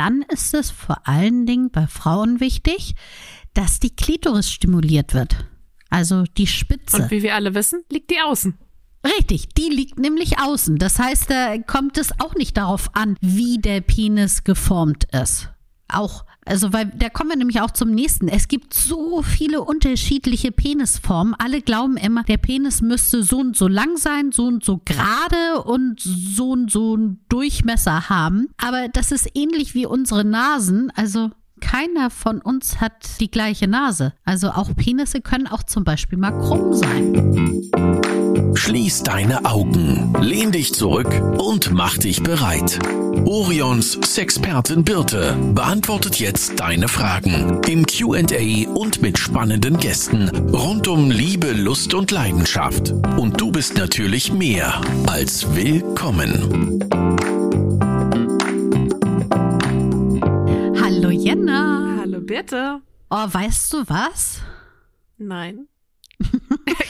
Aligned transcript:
dann 0.00 0.22
ist 0.32 0.54
es 0.54 0.70
vor 0.70 1.06
allen 1.06 1.44
Dingen 1.44 1.70
bei 1.70 1.86
Frauen 1.86 2.40
wichtig, 2.40 2.94
dass 3.52 3.80
die 3.80 3.94
Klitoris 3.94 4.50
stimuliert 4.50 5.12
wird. 5.12 5.44
Also 5.90 6.24
die 6.38 6.46
Spitze. 6.46 7.02
Und 7.02 7.10
wie 7.10 7.22
wir 7.22 7.34
alle 7.34 7.54
wissen, 7.54 7.82
liegt 7.92 8.10
die 8.10 8.18
außen. 8.18 8.54
Richtig, 9.04 9.50
die 9.50 9.68
liegt 9.68 9.98
nämlich 9.98 10.38
außen. 10.38 10.78
Das 10.78 10.98
heißt, 10.98 11.30
da 11.30 11.58
kommt 11.58 11.98
es 11.98 12.18
auch 12.18 12.34
nicht 12.34 12.56
darauf 12.56 12.96
an, 12.96 13.18
wie 13.20 13.58
der 13.58 13.82
Penis 13.82 14.42
geformt 14.42 15.04
ist. 15.12 15.50
Auch, 15.88 16.24
also, 16.46 16.72
weil 16.72 16.86
da 16.86 17.10
kommen 17.10 17.30
wir 17.30 17.36
nämlich 17.36 17.60
auch 17.60 17.70
zum 17.70 17.90
nächsten. 17.90 18.28
Es 18.28 18.48
gibt 18.48 18.72
so 18.72 19.22
viele 19.22 19.60
unterschiedliche 19.60 20.52
Penisformen. 20.52 21.34
Alle 21.34 21.60
glauben 21.60 21.96
immer, 21.96 22.22
der 22.24 22.38
Penis 22.38 22.80
müsste 22.80 23.22
so 23.22 23.38
und 23.38 23.56
so 23.56 23.68
lang 23.68 23.96
sein, 23.96 24.32
so 24.32 24.46
und 24.46 24.64
so 24.64 24.80
gerade 24.84 25.62
und 25.62 26.00
so 26.00 26.50
und 26.50 26.70
so 26.70 26.94
einen 26.94 27.20
Durchmesser 27.28 28.08
haben. 28.08 28.48
Aber 28.56 28.88
das 28.88 29.12
ist 29.12 29.30
ähnlich 29.34 29.74
wie 29.74 29.86
unsere 29.86 30.24
Nasen. 30.24 30.90
Also, 30.96 31.30
keiner 31.60 32.10
von 32.10 32.40
uns 32.40 32.80
hat 32.80 33.20
die 33.20 33.30
gleiche 33.30 33.68
Nase. 33.68 34.12
Also 34.24 34.50
auch 34.50 34.74
Penisse 34.74 35.20
können 35.20 35.46
auch 35.46 35.62
zum 35.62 35.84
Beispiel 35.84 36.18
mal 36.18 36.32
krumm 36.32 36.72
sein. 36.72 37.70
Schließ 38.54 39.04
deine 39.04 39.44
Augen, 39.44 40.14
lehn 40.20 40.52
dich 40.52 40.74
zurück 40.74 41.10
und 41.38 41.72
mach 41.72 41.96
dich 41.98 42.22
bereit. 42.22 42.78
Orions 43.24 43.98
Sexpertin 44.04 44.84
Birte 44.84 45.36
beantwortet 45.54 46.18
jetzt 46.20 46.60
deine 46.60 46.88
Fragen 46.88 47.60
im 47.66 47.86
QA 47.86 48.68
und 48.72 49.02
mit 49.02 49.18
spannenden 49.18 49.78
Gästen 49.78 50.28
rund 50.52 50.88
um 50.88 51.10
Liebe, 51.10 51.52
Lust 51.52 51.94
und 51.94 52.10
Leidenschaft. 52.10 52.92
Und 53.16 53.40
du 53.40 53.50
bist 53.50 53.76
natürlich 53.76 54.32
mehr 54.32 54.80
als 55.06 55.54
willkommen. 55.54 56.78
Hallo 61.02 61.12
Jenna. 61.12 61.96
Hallo 61.98 62.20
Birte. 62.20 62.82
Oh, 63.08 63.26
weißt 63.26 63.72
du 63.72 63.88
was? 63.88 64.42
Nein. 65.16 65.66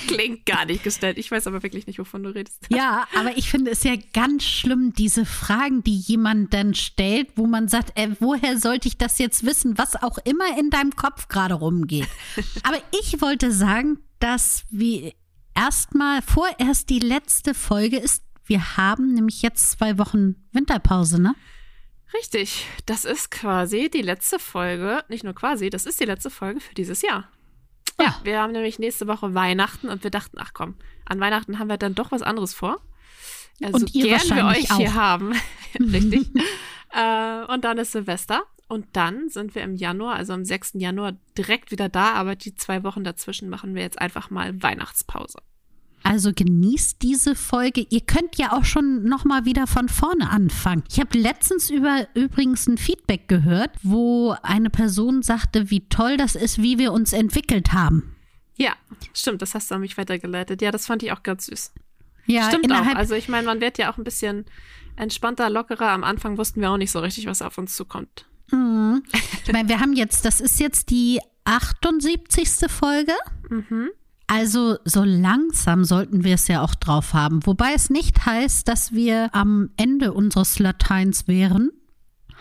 Klingt 0.09 0.45
gar 0.47 0.65
nicht 0.65 0.83
gestellt. 0.83 1.17
Ich 1.17 1.31
weiß 1.31 1.47
aber 1.47 1.63
wirklich 1.63 1.87
nicht, 1.87 2.01
wovon 2.01 2.25
du 2.25 2.35
redest. 2.35 2.59
Ja, 2.71 3.07
aber 3.17 3.39
ich 3.39 3.49
finde 3.49 3.71
es 3.71 3.85
ja 3.85 3.95
ganz 4.13 4.43
schlimm, 4.43 4.93
diese 4.95 5.25
Fragen, 5.25 5.85
die 5.85 5.97
jemand 5.97 6.53
dann 6.53 6.75
stellt, 6.75 7.29
wo 7.37 7.47
man 7.47 7.69
sagt, 7.69 7.97
äh, 7.97 8.09
woher 8.19 8.59
sollte 8.59 8.89
ich 8.89 8.99
das 8.99 9.19
jetzt 9.19 9.47
wissen, 9.47 9.79
was 9.79 9.95
auch 9.95 10.19
immer 10.25 10.59
in 10.59 10.71
deinem 10.71 10.97
Kopf 10.97 11.29
gerade 11.29 11.55
rumgeht. 11.55 12.09
aber 12.65 12.79
ich 13.01 13.23
wollte 13.23 13.53
sagen, 13.53 14.01
dass 14.19 14.65
wir 14.71 15.13
erstmal 15.55 16.21
vorerst 16.21 16.91
die 16.91 16.99
letzte 16.99 17.55
Folge 17.55 17.99
ist. 17.99 18.25
Wir 18.45 18.77
haben 18.77 19.15
nämlich 19.15 19.43
jetzt 19.43 19.71
zwei 19.71 19.99
Wochen 19.99 20.35
Winterpause, 20.51 21.23
ne? 21.23 21.37
Richtig. 22.15 22.67
Das 22.87 23.05
ist 23.05 23.31
quasi 23.31 23.89
die 23.89 24.03
letzte 24.03 24.39
Folge, 24.39 25.05
nicht 25.09 25.25
nur 25.25 25.35
quasi, 25.35 25.71
das 25.71 25.87
ist 25.87 26.01
die 26.01 26.05
letzte 26.05 26.31
Folge 26.31 26.61
für 26.61 26.75
dieses 26.75 27.03
Jahr. 27.03 27.29
Ja. 28.01 28.19
Wir 28.25 28.41
haben 28.41 28.53
nämlich 28.53 28.79
nächste 28.79 29.07
Woche 29.07 29.35
Weihnachten 29.35 29.89
und 29.89 30.03
wir 30.03 30.11
dachten, 30.11 30.39
ach 30.41 30.53
komm, 30.55 30.77
an 31.05 31.21
Weihnachten 31.21 31.59
haben 31.59 31.69
wir 31.69 31.77
dann 31.77 31.95
doch 31.95 32.11
was 32.13 32.23
anderes 32.23 32.55
vor. 32.55 32.81
Also 33.63 33.77
Und 33.77 33.95
ihr 33.95 34.17
gern 34.19 34.37
wir 34.37 34.47
euch 34.47 34.69
hier 34.77 34.91
auch. 34.91 34.95
haben. 34.95 35.35
Richtig. 35.79 36.31
äh, 36.93 37.45
und 37.53 37.65
dann 37.65 37.79
ist 37.79 37.93
Silvester. 37.93 38.45
Und 38.69 38.87
dann 38.93 39.29
sind 39.29 39.57
wir 39.57 39.63
im 39.63 39.75
Januar, 39.75 40.15
also 40.15 40.33
am 40.33 40.45
6. 40.45 40.75
Januar, 40.75 41.13
direkt 41.37 41.73
wieder 41.73 41.89
da. 41.89 42.13
Aber 42.13 42.37
die 42.37 42.55
zwei 42.55 42.85
Wochen 42.85 43.03
dazwischen 43.05 43.49
machen 43.49 43.75
wir 43.75 43.83
jetzt 43.83 44.01
einfach 44.01 44.31
mal 44.31 44.63
Weihnachtspause. 44.63 45.39
Also 46.03 46.33
genießt 46.35 47.03
diese 47.03 47.35
Folge. 47.35 47.87
Ihr 47.91 48.01
könnt 48.01 48.37
ja 48.37 48.53
auch 48.53 48.65
schon 48.65 49.05
noch 49.05 49.25
mal 49.25 49.45
wieder 49.45 49.67
von 49.67 49.89
vorne 49.89 50.31
anfangen. 50.31 50.83
Ich 50.91 50.99
habe 50.99 51.19
letztens 51.19 51.71
über 51.71 52.07
übrigens 52.15 52.67
ein 52.67 52.79
Feedback 52.79 53.29
gehört, 53.29 53.71
wo 53.83 54.35
eine 54.43 54.71
Person 54.71 55.23
sagte, 55.23 55.71
wie 55.71 55.89
toll 55.89 56.17
das 56.17 56.35
ist, 56.35 56.63
wie 56.63 56.79
wir 56.79 56.93
uns 56.93 57.13
entwickelt 57.13 57.73
haben. 57.73 58.17
Ja, 58.57 58.73
stimmt, 59.15 59.43
das 59.43 59.55
hast 59.55 59.71
du 59.71 59.77
an 59.77 59.81
mich 59.81 59.97
weitergeleitet. 59.97 60.63
Ja, 60.63 60.71
das 60.71 60.87
fand 60.87 61.03
ich 61.03 61.13
auch 61.13 61.23
ganz 61.23 61.47
süß. 61.47 61.73
Ja, 62.27 62.49
Stimmt 62.49 62.73
auch. 62.73 62.87
Also 62.95 63.15
ich 63.15 63.29
meine, 63.29 63.47
man 63.47 63.61
wird 63.61 63.79
ja 63.79 63.93
auch 63.93 63.99
ein 63.99 64.05
bisschen 64.05 64.45
entspannter, 64.97 65.51
lockerer. 65.51 65.91
Am 65.91 66.05
Anfang 66.05 66.39
wussten 66.39 66.61
wir 66.61 66.71
auch 66.71 66.77
nicht 66.77 66.91
so 66.91 67.01
richtig, 67.01 67.27
was 67.27 67.43
auf 67.43 67.59
uns 67.59 67.75
zukommt. 67.75 68.27
Mhm. 68.53 69.03
Ich 69.45 69.53
meine, 69.53 69.69
wir 69.69 69.81
haben 69.81 69.95
jetzt, 69.95 70.25
das 70.25 70.41
ist 70.41 70.61
jetzt 70.61 70.91
die 70.91 71.21
78. 71.45 72.71
Folge. 72.71 73.15
Mhm. 73.51 73.91
Also 74.31 74.79
so 74.85 75.03
langsam 75.03 75.85
sollten 75.85 76.23
wir 76.23 76.35
es 76.35 76.47
ja 76.47 76.63
auch 76.63 76.77
drauf 76.77 77.15
haben. 77.15 77.45
Wobei 77.47 77.73
es 77.75 77.91
nicht 77.91 78.27
heißt, 78.27 78.69
dass 78.69 78.93
wir 78.93 79.29
am 79.35 79.71
Ende 79.77 80.13
unseres 80.13 80.61
Lateins 80.61 81.27
wären. 81.27 81.73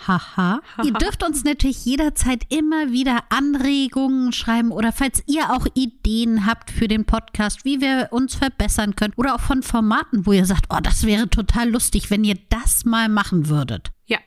Haha. 0.07 0.61
ihr 0.83 0.93
dürft 0.93 1.23
uns 1.23 1.43
natürlich 1.43 1.83
jederzeit 1.83 2.43
immer 2.49 2.91
wieder 2.91 3.23
Anregungen 3.29 4.31
schreiben 4.33 4.71
oder 4.71 4.91
falls 4.91 5.23
ihr 5.25 5.51
auch 5.51 5.65
Ideen 5.73 6.45
habt 6.45 6.69
für 6.69 6.87
den 6.87 7.05
Podcast, 7.05 7.65
wie 7.65 7.81
wir 7.81 8.09
uns 8.11 8.35
verbessern 8.35 8.95
können 8.95 9.13
oder 9.17 9.33
auch 9.33 9.41
von 9.41 9.63
Formaten, 9.63 10.27
wo 10.27 10.31
ihr 10.31 10.45
sagt, 10.45 10.67
oh, 10.69 10.79
das 10.81 11.05
wäre 11.07 11.27
total 11.27 11.71
lustig, 11.71 12.11
wenn 12.11 12.23
ihr 12.23 12.37
das 12.49 12.85
mal 12.85 13.09
machen 13.09 13.49
würdet. 13.49 13.91
Ja, 14.05 14.19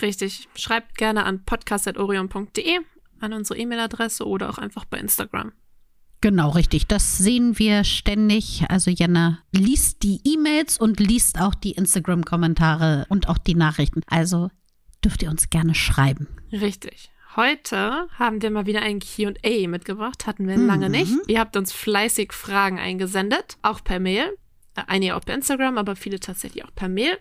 richtig. 0.00 0.48
Schreibt 0.56 0.96
gerne 0.96 1.24
an 1.24 1.44
podcast.orion.de 1.44 2.80
an 3.20 3.32
unsere 3.34 3.58
E-Mail-Adresse 3.58 4.26
oder 4.26 4.48
auch 4.48 4.58
einfach 4.58 4.86
bei 4.86 4.98
Instagram. 4.98 5.52
Genau, 6.22 6.50
richtig. 6.50 6.86
Das 6.86 7.18
sehen 7.18 7.58
wir 7.58 7.84
ständig. 7.84 8.64
Also 8.68 8.90
Jenna 8.90 9.40
liest 9.50 10.02
die 10.04 10.20
E-Mails 10.24 10.78
und 10.78 11.00
liest 11.00 11.38
auch 11.40 11.54
die 11.54 11.72
Instagram-Kommentare 11.72 13.06
und 13.08 13.28
auch 13.28 13.38
die 13.38 13.54
Nachrichten. 13.56 14.00
Also 14.06 14.48
dürft 15.04 15.22
ihr 15.22 15.30
uns 15.30 15.50
gerne 15.50 15.74
schreiben. 15.74 16.28
Richtig. 16.52 17.10
Heute 17.34 18.06
haben 18.18 18.40
wir 18.40 18.50
mal 18.50 18.66
wieder 18.66 18.82
ein 18.82 19.00
QA 19.00 19.66
mitgebracht. 19.66 20.26
Hatten 20.26 20.46
wir 20.46 20.56
lange 20.56 20.86
Mhm. 20.86 20.92
nicht. 20.92 21.12
Ihr 21.28 21.40
habt 21.40 21.56
uns 21.56 21.72
fleißig 21.72 22.32
Fragen 22.32 22.78
eingesendet, 22.78 23.56
auch 23.62 23.82
per 23.82 23.98
Mail. 24.00 24.36
Äh, 24.76 24.82
Einige 24.86 25.16
auch 25.16 25.22
per 25.24 25.34
Instagram, 25.34 25.76
aber 25.76 25.96
viele 25.96 26.20
tatsächlich 26.20 26.64
auch 26.64 26.74
per 26.74 26.88
Mail. 26.88 27.18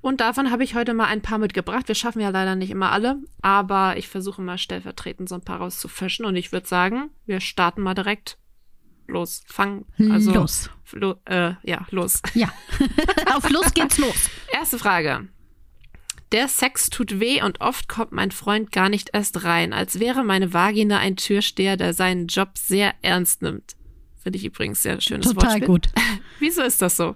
Und 0.00 0.20
davon 0.20 0.50
habe 0.50 0.62
ich 0.64 0.74
heute 0.74 0.92
mal 0.94 1.06
ein 1.06 1.22
paar 1.22 1.38
mitgebracht. 1.38 1.88
Wir 1.88 1.94
schaffen 1.94 2.20
ja 2.20 2.28
leider 2.28 2.54
nicht 2.54 2.70
immer 2.70 2.92
alle, 2.92 3.16
aber 3.42 3.96
ich 3.96 4.06
versuche 4.06 4.42
mal 4.42 4.58
stellvertretend 4.58 5.28
so 5.28 5.34
ein 5.34 5.40
paar 5.44 5.58
rauszufischen. 5.58 6.24
Und 6.26 6.36
ich 6.36 6.52
würde 6.52 6.68
sagen, 6.68 7.10
wir 7.26 7.40
starten 7.40 7.80
mal 7.80 7.94
direkt 7.94 8.36
los. 9.06 9.42
Fangen. 9.46 9.84
Also, 10.10 10.32
los. 10.32 10.70
Lo, 10.92 11.20
äh, 11.24 11.54
ja, 11.62 11.86
los. 11.90 12.20
Ja. 12.34 12.52
Auf 13.34 13.48
los 13.50 13.72
geht's 13.74 13.98
los. 13.98 14.30
Erste 14.52 14.78
Frage. 14.78 15.28
Der 16.32 16.48
Sex 16.48 16.90
tut 16.90 17.20
weh 17.20 17.42
und 17.42 17.60
oft 17.60 17.88
kommt 17.88 18.12
mein 18.12 18.32
Freund 18.32 18.72
gar 18.72 18.88
nicht 18.88 19.10
erst 19.12 19.44
rein, 19.44 19.72
als 19.72 20.00
wäre 20.00 20.24
meine 20.24 20.52
Vagina 20.52 20.98
ein 20.98 21.16
Türsteher, 21.16 21.76
der 21.76 21.94
seinen 21.94 22.26
Job 22.26 22.58
sehr 22.58 22.94
ernst 23.02 23.42
nimmt. 23.42 23.76
Finde 24.20 24.38
ich 24.38 24.44
übrigens 24.44 24.82
sehr 24.82 25.00
schönes 25.00 25.26
Total 25.26 25.50
Wortspiel. 25.50 25.66
gut. 25.66 25.88
Wieso 26.40 26.62
ist 26.62 26.82
das 26.82 26.96
so? 26.96 27.14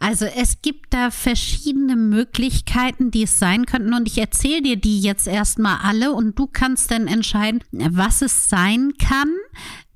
Also 0.00 0.26
es 0.26 0.60
gibt 0.60 0.92
da 0.92 1.10
verschiedene 1.10 1.96
Möglichkeiten, 1.96 3.10
die 3.10 3.22
es 3.22 3.38
sein 3.38 3.64
könnten. 3.64 3.94
Und 3.94 4.06
ich 4.06 4.18
erzähle 4.18 4.60
dir 4.60 4.76
die 4.76 5.00
jetzt 5.00 5.26
erstmal 5.26 5.78
alle 5.82 6.12
und 6.12 6.38
du 6.38 6.46
kannst 6.46 6.90
dann 6.90 7.06
entscheiden, 7.06 7.64
was 7.70 8.20
es 8.20 8.50
sein 8.50 8.92
kann. 8.98 9.32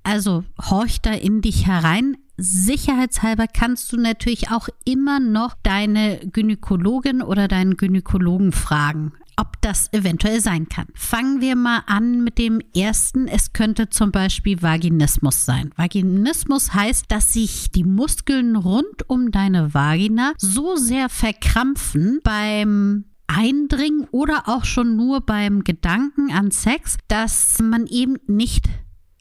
Also 0.08 0.42
horch 0.70 1.02
da 1.02 1.12
in 1.12 1.42
dich 1.42 1.66
herein. 1.66 2.16
Sicherheitshalber 2.38 3.46
kannst 3.46 3.92
du 3.92 3.98
natürlich 3.98 4.50
auch 4.50 4.70
immer 4.86 5.20
noch 5.20 5.54
deine 5.62 6.18
Gynäkologin 6.32 7.20
oder 7.20 7.46
deinen 7.46 7.76
Gynäkologen 7.76 8.52
fragen, 8.52 9.12
ob 9.36 9.60
das 9.60 9.92
eventuell 9.92 10.40
sein 10.40 10.66
kann. 10.70 10.86
Fangen 10.94 11.42
wir 11.42 11.56
mal 11.56 11.82
an 11.86 12.24
mit 12.24 12.38
dem 12.38 12.62
ersten. 12.74 13.28
Es 13.28 13.52
könnte 13.52 13.90
zum 13.90 14.10
Beispiel 14.10 14.62
Vaginismus 14.62 15.44
sein. 15.44 15.72
Vaginismus 15.76 16.72
heißt, 16.72 17.04
dass 17.08 17.34
sich 17.34 17.70
die 17.70 17.84
Muskeln 17.84 18.56
rund 18.56 19.10
um 19.10 19.30
deine 19.30 19.74
Vagina 19.74 20.32
so 20.38 20.76
sehr 20.76 21.10
verkrampfen 21.10 22.20
beim 22.24 23.04
Eindringen 23.26 24.06
oder 24.10 24.44
auch 24.46 24.64
schon 24.64 24.96
nur 24.96 25.20
beim 25.20 25.64
Gedanken 25.64 26.32
an 26.32 26.50
Sex, 26.50 26.96
dass 27.08 27.58
man 27.60 27.86
eben 27.86 28.16
nicht 28.26 28.70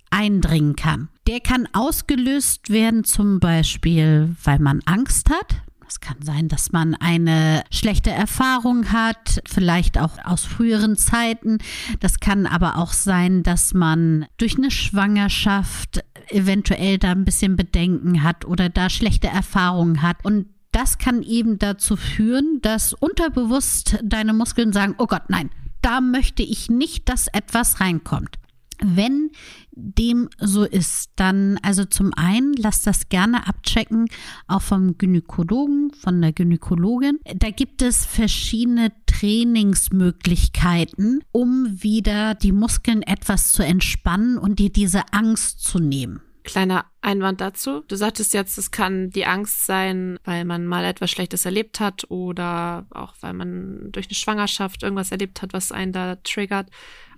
eindringen 0.09 0.75
kann. 0.75 1.09
Der 1.27 1.39
kann 1.39 1.67
ausgelöst 1.73 2.69
werden 2.69 3.03
zum 3.03 3.39
Beispiel, 3.39 4.35
weil 4.43 4.59
man 4.59 4.81
Angst 4.85 5.29
hat. 5.29 5.61
Es 5.89 6.01
kann 6.01 6.17
sein, 6.21 6.49
dass 6.49 6.73
man 6.73 6.95
eine 6.95 7.63
schlechte 7.71 8.11
Erfahrung 8.11 8.91
hat, 8.91 9.41
vielleicht 9.45 9.97
auch 9.97 10.17
aus 10.25 10.43
früheren 10.43 10.97
Zeiten. 10.97 11.59
Das 12.01 12.19
kann 12.19 12.45
aber 12.45 12.77
auch 12.77 12.91
sein, 12.91 13.41
dass 13.41 13.73
man 13.73 14.25
durch 14.37 14.57
eine 14.57 14.69
Schwangerschaft 14.69 16.03
eventuell 16.29 16.97
da 16.97 17.11
ein 17.11 17.23
bisschen 17.23 17.55
Bedenken 17.55 18.21
hat 18.23 18.43
oder 18.43 18.67
da 18.67 18.89
schlechte 18.89 19.27
Erfahrungen 19.27 20.01
hat. 20.01 20.25
Und 20.25 20.47
das 20.73 20.97
kann 20.97 21.23
eben 21.23 21.57
dazu 21.57 21.95
führen, 21.95 22.59
dass 22.61 22.93
unterbewusst 22.93 23.97
deine 24.03 24.33
Muskeln 24.33 24.73
sagen, 24.73 24.95
oh 24.97 25.07
Gott, 25.07 25.29
nein, 25.29 25.49
da 25.81 26.01
möchte 26.01 26.43
ich 26.43 26.69
nicht, 26.69 27.07
dass 27.07 27.27
etwas 27.27 27.79
reinkommt. 27.79 28.37
Wenn 28.83 29.31
dem 29.71 30.29
so 30.39 30.63
ist, 30.63 31.11
dann 31.15 31.57
also 31.61 31.85
zum 31.85 32.11
einen 32.15 32.53
lasst 32.53 32.87
das 32.87 33.09
gerne 33.09 33.47
abchecken, 33.47 34.07
auch 34.47 34.61
vom 34.61 34.97
Gynäkologen, 34.97 35.91
von 35.93 36.21
der 36.21 36.31
Gynäkologin. 36.33 37.19
Da 37.35 37.51
gibt 37.51 37.81
es 37.81 38.05
verschiedene 38.05 38.91
Trainingsmöglichkeiten, 39.05 41.23
um 41.31 41.81
wieder 41.81 42.35
die 42.35 42.51
Muskeln 42.51 43.01
etwas 43.01 43.51
zu 43.51 43.63
entspannen 43.63 44.37
und 44.37 44.59
dir 44.59 44.71
diese 44.71 45.01
Angst 45.11 45.61
zu 45.61 45.79
nehmen. 45.79 46.21
Kleiner 46.47 46.85
Einwand 47.01 47.41
dazu. 47.41 47.81
Du 47.89 47.97
sagtest 47.97 48.33
jetzt, 48.33 48.57
es 48.57 48.71
kann 48.71 49.09
die 49.09 49.25
Angst 49.25 49.65
sein, 49.65 50.17
weil 50.23 50.45
man 50.45 50.65
mal 50.65 50.85
etwas 50.85 51.11
Schlechtes 51.11 51.43
erlebt 51.43 51.81
hat 51.81 52.09
oder 52.09 52.85
auch 52.89 53.15
weil 53.19 53.33
man 53.33 53.91
durch 53.91 54.07
eine 54.07 54.15
Schwangerschaft 54.15 54.81
irgendwas 54.81 55.11
erlebt 55.11 55.41
hat, 55.41 55.51
was 55.51 55.73
einen 55.73 55.91
da 55.91 56.15
triggert. 56.23 56.69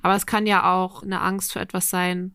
Aber 0.02 0.16
es 0.16 0.26
kann 0.26 0.48
ja 0.48 0.74
auch 0.74 1.04
eine 1.04 1.22
Angst 1.22 1.54
für 1.54 1.60
etwas 1.60 1.92
sein, 1.92 2.34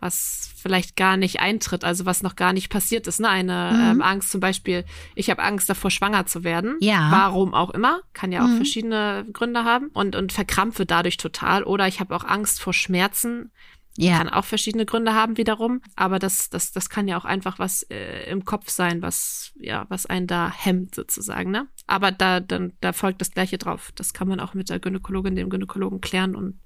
was 0.00 0.50
vielleicht 0.54 0.96
gar 0.96 1.16
nicht 1.16 1.40
eintritt, 1.40 1.82
also 1.82 2.04
was 2.04 2.22
noch 2.22 2.36
gar 2.36 2.52
nicht 2.52 2.68
passiert 2.68 3.06
ist. 3.06 3.20
Ne? 3.20 3.28
Eine 3.30 3.72
mhm. 3.72 3.90
ähm, 3.92 4.02
Angst 4.02 4.30
zum 4.30 4.40
Beispiel, 4.40 4.84
ich 5.14 5.30
habe 5.30 5.42
Angst 5.42 5.70
davor, 5.70 5.90
schwanger 5.90 6.26
zu 6.26 6.44
werden. 6.44 6.76
Ja. 6.80 7.08
Warum 7.10 7.54
auch 7.54 7.70
immer, 7.70 8.02
kann 8.12 8.32
ja 8.32 8.44
auch 8.44 8.48
mhm. 8.48 8.56
verschiedene 8.56 9.24
Gründe 9.32 9.64
haben 9.64 9.88
und, 9.94 10.14
und 10.14 10.30
verkrampfe 10.30 10.84
dadurch 10.84 11.16
total. 11.16 11.64
Oder 11.64 11.88
ich 11.88 12.00
habe 12.00 12.14
auch 12.14 12.24
Angst 12.24 12.60
vor 12.60 12.74
Schmerzen. 12.74 13.50
Ja. 13.96 14.18
Kann 14.18 14.28
auch 14.28 14.44
verschiedene 14.44 14.86
Gründe 14.86 15.14
haben 15.14 15.36
wiederum, 15.36 15.80
aber 15.94 16.18
das, 16.18 16.50
das, 16.50 16.72
das 16.72 16.88
kann 16.88 17.06
ja 17.06 17.16
auch 17.16 17.24
einfach 17.24 17.60
was 17.60 17.84
äh, 17.84 18.28
im 18.28 18.44
Kopf 18.44 18.68
sein, 18.68 19.02
was, 19.02 19.52
ja, 19.56 19.86
was 19.88 20.06
einen 20.06 20.26
da 20.26 20.52
hemmt 20.52 20.96
sozusagen, 20.96 21.52
ne? 21.52 21.68
Aber 21.86 22.10
da, 22.10 22.40
dann, 22.40 22.72
da 22.80 22.92
folgt 22.92 23.20
das 23.20 23.30
Gleiche 23.30 23.56
drauf. 23.58 23.92
Das 23.94 24.12
kann 24.12 24.26
man 24.26 24.40
auch 24.40 24.54
mit 24.54 24.70
der 24.70 24.80
Gynäkologin, 24.80 25.36
dem 25.36 25.50
Gynäkologen 25.50 26.00
klären 26.00 26.34
und 26.34 26.58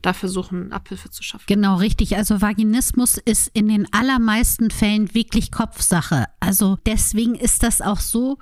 da 0.00 0.12
versuchen, 0.12 0.72
Abhilfe 0.72 1.10
zu 1.10 1.22
schaffen. 1.22 1.44
Genau, 1.48 1.76
richtig. 1.76 2.16
Also 2.16 2.40
Vaginismus 2.40 3.18
ist 3.18 3.48
in 3.48 3.68
den 3.68 3.92
allermeisten 3.92 4.70
Fällen 4.70 5.12
wirklich 5.14 5.50
Kopfsache. 5.50 6.26
Also 6.38 6.78
deswegen 6.86 7.34
ist 7.34 7.62
das 7.62 7.82
auch 7.82 8.00
so, 8.00 8.38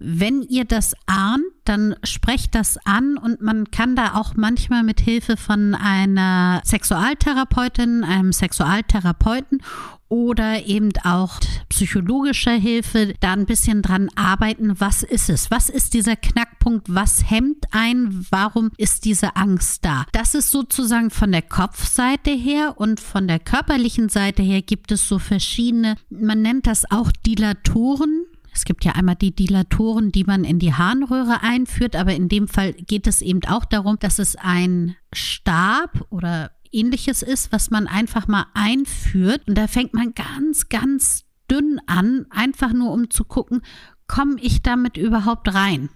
wenn 0.00 0.42
ihr 0.42 0.64
das 0.64 0.94
ahnt, 1.06 1.44
dann 1.64 1.96
sprecht 2.04 2.54
das 2.54 2.78
an 2.86 3.18
und 3.18 3.42
man 3.42 3.70
kann 3.72 3.96
da 3.96 4.14
auch 4.14 4.34
manchmal 4.36 4.84
mit 4.84 5.00
Hilfe 5.00 5.36
von 5.36 5.74
einer 5.74 6.62
Sexualtherapeutin, 6.64 8.04
einem 8.04 8.32
Sexualtherapeuten 8.32 9.60
oder 10.08 10.64
eben 10.66 10.90
auch 11.04 11.40
psychologischer 11.68 12.52
Hilfe 12.52 13.14
da 13.20 13.32
ein 13.32 13.44
bisschen 13.44 13.82
dran 13.82 14.08
arbeiten. 14.14 14.80
Was 14.80 15.02
ist 15.02 15.28
es? 15.28 15.50
Was 15.50 15.68
ist 15.68 15.94
dieser 15.94 16.16
Knackpunkt? 16.16 16.86
Was 16.88 17.28
hemmt 17.28 17.66
ein? 17.72 18.24
Warum 18.30 18.70
ist 18.78 19.04
diese 19.04 19.36
Angst 19.36 19.84
da? 19.84 20.06
Das 20.12 20.34
ist 20.34 20.50
sozusagen 20.50 21.10
von 21.10 21.32
der 21.32 21.42
Kopfseite 21.42 22.30
her 22.30 22.74
und 22.76 23.00
von 23.00 23.26
der 23.26 23.40
körperlichen 23.40 24.08
Seite 24.08 24.42
her 24.42 24.62
gibt 24.62 24.92
es 24.92 25.08
so 25.08 25.18
verschiedene, 25.18 25.96
man 26.08 26.40
nennt 26.40 26.66
das 26.68 26.90
auch 26.90 27.10
Dilatoren 27.26 28.24
es 28.52 28.64
gibt 28.64 28.84
ja 28.84 28.92
einmal 28.92 29.16
die 29.16 29.34
Dilatoren, 29.34 30.12
die 30.12 30.24
man 30.24 30.44
in 30.44 30.58
die 30.58 30.74
Harnröhre 30.74 31.42
einführt, 31.42 31.96
aber 31.96 32.14
in 32.14 32.28
dem 32.28 32.48
Fall 32.48 32.72
geht 32.72 33.06
es 33.06 33.22
eben 33.22 33.44
auch 33.46 33.64
darum, 33.64 33.98
dass 33.98 34.18
es 34.18 34.36
ein 34.36 34.96
Stab 35.12 36.06
oder 36.10 36.50
ähnliches 36.72 37.22
ist, 37.22 37.52
was 37.52 37.70
man 37.70 37.86
einfach 37.86 38.28
mal 38.28 38.46
einführt. 38.54 39.42
Und 39.48 39.56
da 39.56 39.66
fängt 39.66 39.94
man 39.94 40.14
ganz, 40.14 40.68
ganz 40.68 41.24
dünn 41.50 41.80
an, 41.86 42.26
einfach 42.30 42.72
nur 42.72 42.92
um 42.92 43.10
zu 43.10 43.24
gucken, 43.24 43.62
komme 44.06 44.36
ich 44.40 44.62
damit 44.62 44.96
überhaupt 44.96 45.54
rein? 45.54 45.88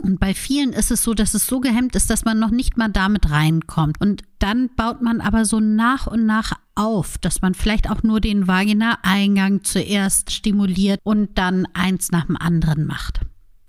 Und 0.00 0.18
bei 0.18 0.34
vielen 0.34 0.72
ist 0.72 0.90
es 0.90 1.02
so, 1.02 1.14
dass 1.14 1.34
es 1.34 1.46
so 1.46 1.60
gehemmt 1.60 1.94
ist, 1.96 2.10
dass 2.10 2.24
man 2.24 2.38
noch 2.38 2.50
nicht 2.50 2.76
mal 2.76 2.88
damit 2.88 3.30
reinkommt. 3.30 4.00
Und 4.00 4.22
dann 4.38 4.70
baut 4.74 5.02
man 5.02 5.20
aber 5.20 5.44
so 5.44 5.60
nach 5.60 6.06
und 6.06 6.26
nach 6.26 6.52
auf, 6.74 7.18
dass 7.18 7.42
man 7.42 7.54
vielleicht 7.54 7.90
auch 7.90 8.02
nur 8.02 8.20
den 8.20 8.46
Vagina-Eingang 8.46 9.62
zuerst 9.64 10.32
stimuliert 10.32 11.00
und 11.04 11.36
dann 11.38 11.66
eins 11.74 12.10
nach 12.10 12.26
dem 12.26 12.36
anderen 12.36 12.86
macht. 12.86 13.20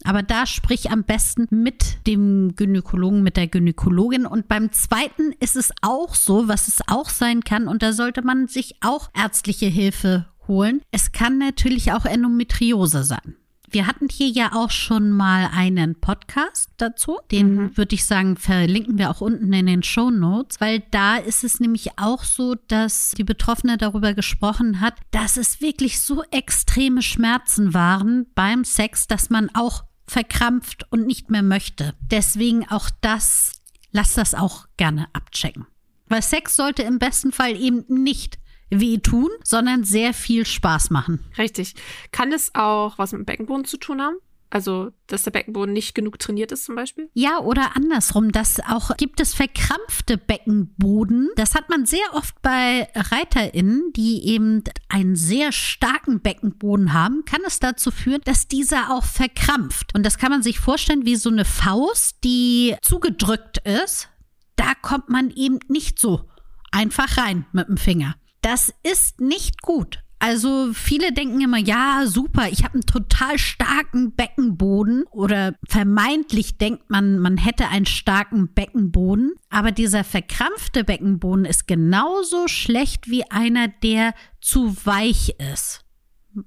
Aber 0.05 0.21
da 0.21 0.45
sprich 0.45 0.91
am 0.91 1.03
besten 1.03 1.47
mit 1.49 2.05
dem 2.07 2.55
Gynäkologen, 2.55 3.23
mit 3.23 3.37
der 3.37 3.47
Gynäkologin. 3.47 4.25
Und 4.25 4.47
beim 4.47 4.71
zweiten 4.71 5.33
ist 5.39 5.55
es 5.55 5.71
auch 5.81 6.15
so, 6.15 6.47
was 6.47 6.67
es 6.67 6.81
auch 6.87 7.09
sein 7.09 7.41
kann. 7.41 7.67
Und 7.67 7.83
da 7.83 7.93
sollte 7.93 8.21
man 8.21 8.47
sich 8.47 8.75
auch 8.81 9.09
ärztliche 9.15 9.67
Hilfe 9.67 10.27
holen. 10.47 10.81
Es 10.91 11.13
kann 11.13 11.37
natürlich 11.37 11.93
auch 11.93 12.05
Endometriose 12.05 13.03
sein. 13.03 13.37
Wir 13.73 13.87
hatten 13.87 14.07
hier 14.07 14.27
ja 14.27 14.51
auch 14.53 14.69
schon 14.69 15.09
mal 15.09 15.49
einen 15.51 15.99
Podcast 15.99 16.69
dazu. 16.77 17.17
Den 17.31 17.55
mhm. 17.55 17.77
würde 17.77 17.95
ich 17.95 18.05
sagen, 18.05 18.37
verlinken 18.37 18.99
wir 18.99 19.09
auch 19.09 19.19
unten 19.19 19.51
in 19.51 19.65
den 19.65 19.81
Show 19.81 20.11
Notes, 20.11 20.61
weil 20.61 20.83
da 20.91 21.17
ist 21.17 21.43
es 21.43 21.59
nämlich 21.59 21.97
auch 21.97 22.23
so, 22.23 22.53
dass 22.67 23.15
die 23.17 23.23
Betroffene 23.23 23.77
darüber 23.77 24.13
gesprochen 24.13 24.79
hat, 24.79 24.99
dass 25.09 25.37
es 25.37 25.59
wirklich 25.59 25.99
so 26.01 26.21
extreme 26.29 27.01
Schmerzen 27.01 27.73
waren 27.73 28.27
beim 28.35 28.63
Sex, 28.63 29.07
dass 29.07 29.31
man 29.31 29.49
auch 29.55 29.85
verkrampft 30.05 30.85
und 30.91 31.07
nicht 31.07 31.31
mehr 31.31 31.41
möchte. 31.41 31.95
Deswegen 32.11 32.69
auch 32.69 32.91
das, 33.01 33.53
lass 33.91 34.13
das 34.13 34.35
auch 34.35 34.67
gerne 34.77 35.07
abchecken. 35.13 35.65
Weil 36.09 36.21
Sex 36.21 36.55
sollte 36.55 36.83
im 36.83 36.99
besten 36.99 37.31
Fall 37.31 37.59
eben 37.59 37.85
nicht 37.87 38.37
wehtun, 38.79 39.29
sondern 39.43 39.83
sehr 39.83 40.13
viel 40.13 40.45
Spaß 40.45 40.89
machen. 40.89 41.19
Richtig. 41.37 41.75
Kann 42.11 42.31
es 42.31 42.53
auch 42.55 42.97
was 42.97 43.11
mit 43.11 43.19
dem 43.19 43.25
Beckenboden 43.25 43.65
zu 43.65 43.77
tun 43.77 44.01
haben? 44.01 44.17
Also, 44.53 44.91
dass 45.07 45.23
der 45.23 45.31
Beckenboden 45.31 45.73
nicht 45.73 45.95
genug 45.95 46.19
trainiert 46.19 46.51
ist 46.51 46.65
zum 46.65 46.75
Beispiel? 46.75 47.09
Ja, 47.15 47.39
oder 47.39 47.75
andersrum, 47.75 48.31
dass 48.31 48.59
auch 48.59 48.95
gibt 48.97 49.19
es 49.19 49.33
verkrampfte 49.33 50.19
Beckenboden. 50.19 51.31
Das 51.35 51.55
hat 51.55 51.69
man 51.69 51.87
sehr 51.87 52.05
oft 52.13 52.39
bei 52.43 52.87
ReiterInnen, 52.93 53.91
die 53.95 54.27
eben 54.27 54.63
einen 54.89 55.15
sehr 55.15 55.51
starken 55.51 56.21
Beckenboden 56.21 56.93
haben, 56.93 57.25
kann 57.25 57.41
es 57.47 57.59
dazu 57.59 57.89
führen, 57.89 58.21
dass 58.25 58.47
dieser 58.47 58.91
auch 58.91 59.05
verkrampft. 59.05 59.95
Und 59.95 60.05
das 60.05 60.19
kann 60.19 60.29
man 60.29 60.43
sich 60.43 60.59
vorstellen 60.59 61.03
wie 61.03 61.15
so 61.15 61.31
eine 61.31 61.45
Faust, 61.45 62.17
die 62.23 62.75
zugedrückt 62.83 63.57
ist. 63.67 64.09
Da 64.55 64.75
kommt 64.79 65.09
man 65.09 65.31
eben 65.31 65.57
nicht 65.67 65.99
so 65.99 66.29
einfach 66.71 67.17
rein 67.17 67.47
mit 67.53 67.67
dem 67.69 67.77
Finger. 67.77 68.17
Das 68.43 68.73
ist 68.83 69.21
nicht 69.21 69.61
gut. 69.61 70.03
Also 70.19 70.71
viele 70.73 71.11
denken 71.11 71.41
immer, 71.41 71.57
ja, 71.57 72.03
super, 72.05 72.47
ich 72.49 72.63
habe 72.63 72.75
einen 72.75 72.85
total 72.85 73.37
starken 73.37 74.15
Beckenboden 74.15 75.03
oder 75.11 75.55
vermeintlich 75.67 76.57
denkt 76.57 76.89
man, 76.89 77.19
man 77.19 77.37
hätte 77.37 77.67
einen 77.69 77.85
starken 77.85 78.53
Beckenboden, 78.53 79.33
aber 79.49 79.71
dieser 79.71 80.03
verkrampfte 80.03 80.83
Beckenboden 80.83 81.45
ist 81.45 81.67
genauso 81.67 82.47
schlecht 82.47 83.09
wie 83.09 83.29
einer, 83.31 83.67
der 83.67 84.13
zu 84.39 84.75
weich 84.85 85.35
ist. 85.51 85.81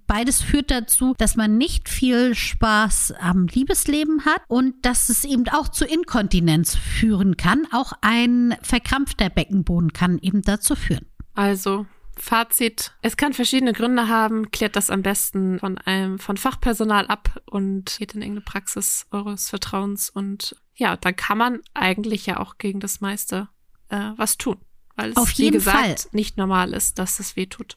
Beides 0.06 0.42
führt 0.42 0.70
dazu, 0.70 1.14
dass 1.16 1.36
man 1.36 1.56
nicht 1.58 1.88
viel 1.88 2.34
Spaß 2.34 3.14
am 3.20 3.46
Liebesleben 3.46 4.24
hat 4.24 4.42
und 4.48 4.74
dass 4.84 5.08
es 5.08 5.24
eben 5.24 5.48
auch 5.48 5.68
zu 5.68 5.84
Inkontinenz 5.84 6.74
führen 6.74 7.36
kann. 7.36 7.66
Auch 7.72 7.92
ein 8.00 8.54
verkrampfter 8.62 9.30
Beckenboden 9.30 9.92
kann 9.92 10.18
eben 10.18 10.42
dazu 10.42 10.74
führen. 10.74 11.06
Also, 11.36 11.86
Fazit. 12.16 12.92
Es 13.02 13.16
kann 13.16 13.34
verschiedene 13.34 13.72
Gründe 13.72 14.08
haben. 14.08 14.50
Klärt 14.50 14.74
das 14.74 14.90
am 14.90 15.02
besten 15.02 15.58
von 15.58 15.78
einem, 15.78 16.18
von 16.18 16.36
Fachpersonal 16.36 17.06
ab 17.06 17.40
und 17.44 17.96
geht 17.98 18.14
in 18.14 18.22
irgendeine 18.22 18.44
Praxis 18.44 19.06
eures 19.10 19.50
Vertrauens. 19.50 20.08
Und 20.08 20.56
ja, 20.74 20.96
dann 20.96 21.14
kann 21.14 21.38
man 21.38 21.60
eigentlich 21.74 22.26
ja 22.26 22.38
auch 22.40 22.56
gegen 22.58 22.80
das 22.80 23.00
meiste 23.00 23.48
äh, 23.90 24.12
was 24.16 24.38
tun. 24.38 24.56
Weil 24.96 25.10
es, 25.10 25.16
Auf 25.16 25.30
jeden 25.32 25.54
wie 25.54 25.58
gesagt, 25.58 26.00
Fall. 26.00 26.10
nicht 26.12 26.38
normal 26.38 26.72
ist, 26.72 26.98
dass 26.98 27.20
es 27.20 27.36
weh 27.36 27.46
tut. 27.46 27.76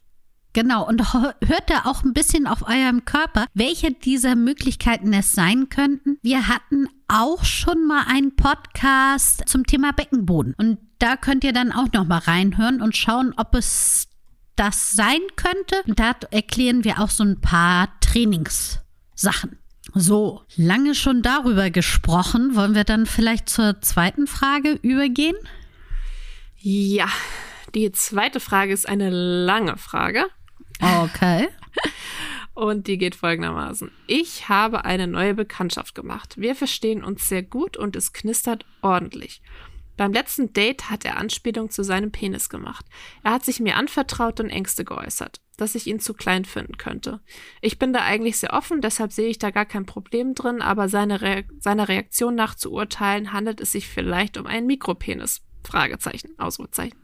Genau, 0.59 0.85
und 0.85 1.13
hört 1.13 1.69
da 1.69 1.85
auch 1.85 2.03
ein 2.03 2.11
bisschen 2.11 2.45
auf 2.45 2.67
eurem 2.67 3.05
Körper, 3.05 3.45
welche 3.53 3.91
dieser 3.93 4.35
Möglichkeiten 4.35 5.13
es 5.13 5.31
sein 5.31 5.69
könnten. 5.69 6.17
Wir 6.21 6.49
hatten 6.49 6.89
auch 7.07 7.45
schon 7.45 7.87
mal 7.87 8.03
einen 8.09 8.35
Podcast 8.35 9.43
zum 9.47 9.65
Thema 9.65 9.93
Beckenboden. 9.93 10.53
Und 10.57 10.79
da 10.99 11.15
könnt 11.15 11.45
ihr 11.45 11.53
dann 11.53 11.71
auch 11.71 11.93
noch 11.93 12.05
mal 12.05 12.17
reinhören 12.17 12.81
und 12.81 12.97
schauen, 12.97 13.33
ob 13.37 13.55
es 13.55 14.09
das 14.57 14.91
sein 14.91 15.21
könnte. 15.37 15.81
Und 15.87 15.97
da 15.97 16.13
erklären 16.29 16.83
wir 16.83 16.99
auch 16.99 17.09
so 17.09 17.23
ein 17.23 17.39
paar 17.39 17.97
Trainingssachen. 18.01 19.59
So, 19.93 20.41
lange 20.57 20.93
schon 20.93 21.21
darüber 21.21 21.69
gesprochen. 21.69 22.57
Wollen 22.57 22.75
wir 22.75 22.83
dann 22.83 23.05
vielleicht 23.05 23.47
zur 23.47 23.79
zweiten 23.79 24.27
Frage 24.27 24.71
übergehen? 24.81 25.37
Ja, 26.57 27.07
die 27.75 27.89
zweite 27.93 28.41
Frage 28.41 28.73
ist 28.73 28.89
eine 28.89 29.09
lange 29.09 29.77
Frage. 29.77 30.25
Okay. 30.81 31.50
Und 32.53 32.88
die 32.88 32.98
geht 32.98 33.15
folgendermaßen. 33.15 33.89
Ich 34.07 34.50
habe 34.50 34.83
eine 34.83 35.07
neue 35.07 35.33
Bekanntschaft 35.33 35.95
gemacht. 35.95 36.36
Wir 36.38 36.55
verstehen 36.55 37.05
uns 37.05 37.29
sehr 37.29 37.41
gut 37.41 37.77
und 37.77 37.95
es 37.95 38.12
knistert 38.12 38.65
ordentlich. 38.81 39.41
Beim 39.95 40.13
letzten 40.13 40.53
Date 40.53 40.89
hat 40.89 41.03
er 41.03 41.17
Anspielung 41.17 41.69
zu 41.69 41.83
seinem 41.83 42.12
Penis 42.12 42.50
gemacht. 42.50 42.86
Er 43.24 43.31
hat 43.31 43.45
sich 43.45 43.59
mir 43.59 43.75
anvertraut 43.75 44.39
und 44.39 44.50
Ängste 44.50 44.86
geäußert, 44.86 45.41
dass 45.57 45.75
ich 45.75 45.88
ihn 45.88 46.00
zu 46.00 46.13
klein 46.13 46.45
finden 46.45 46.77
könnte. 46.77 47.21
Ich 47.62 47.79
bin 47.79 47.91
da 47.91 48.03
eigentlich 48.03 48.38
sehr 48.38 48.53
offen, 48.53 48.79
deshalb 48.79 49.12
sehe 49.12 49.27
ich 49.27 49.39
da 49.39 49.51
gar 49.51 49.65
kein 49.65 49.86
Problem 49.86 50.36
drin, 50.36 50.62
aber 50.62 50.88
seine 50.88 51.21
Re 51.21 51.43
seiner 51.59 51.89
Reaktion 51.89 52.36
nach 52.36 52.55
zu 52.55 52.71
urteilen, 52.71 53.33
handelt 53.33 53.59
es 53.59 53.74
sich 53.74 53.89
vielleicht 53.89 54.38
um 54.38 54.45
einen 54.45 54.67
Mikropenis. 54.67 55.41
Fragezeichen, 55.63 56.37
Ausrufezeichen. 56.37 56.97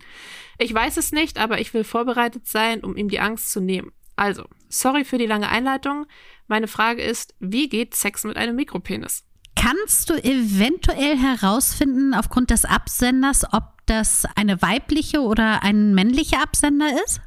Ich 0.58 0.74
weiß 0.74 0.98
es 0.98 1.12
nicht, 1.12 1.38
aber 1.38 1.60
ich 1.60 1.74
will 1.74 1.84
vorbereitet 1.84 2.48
sein, 2.48 2.84
um 2.84 2.96
ihm 2.96 3.10
die 3.10 3.20
Angst 3.20 3.52
zu 3.52 3.60
nehmen. 3.60 3.92
Also, 4.16 4.46
sorry 4.70 5.04
für 5.04 5.18
die 5.18 5.26
lange 5.26 5.50
Einleitung. 5.50 6.06
Meine 6.48 6.68
Frage 6.68 7.02
ist, 7.02 7.36
wie 7.40 7.68
geht 7.68 7.96
Sex 7.96 8.24
mit 8.24 8.38
einem 8.38 8.56
Mikropenis? 8.56 9.26
Kannst 9.56 10.10
du 10.10 10.14
eventuell 10.16 11.18
herausfinden, 11.18 12.14
aufgrund 12.14 12.50
des 12.50 12.66
Absenders, 12.66 13.46
ob 13.52 13.64
das 13.86 14.26
eine 14.36 14.62
weibliche 14.62 15.22
oder 15.22 15.64
ein 15.64 15.94
männlicher 15.94 16.42
Absender 16.42 16.88
ist? 17.06 17.22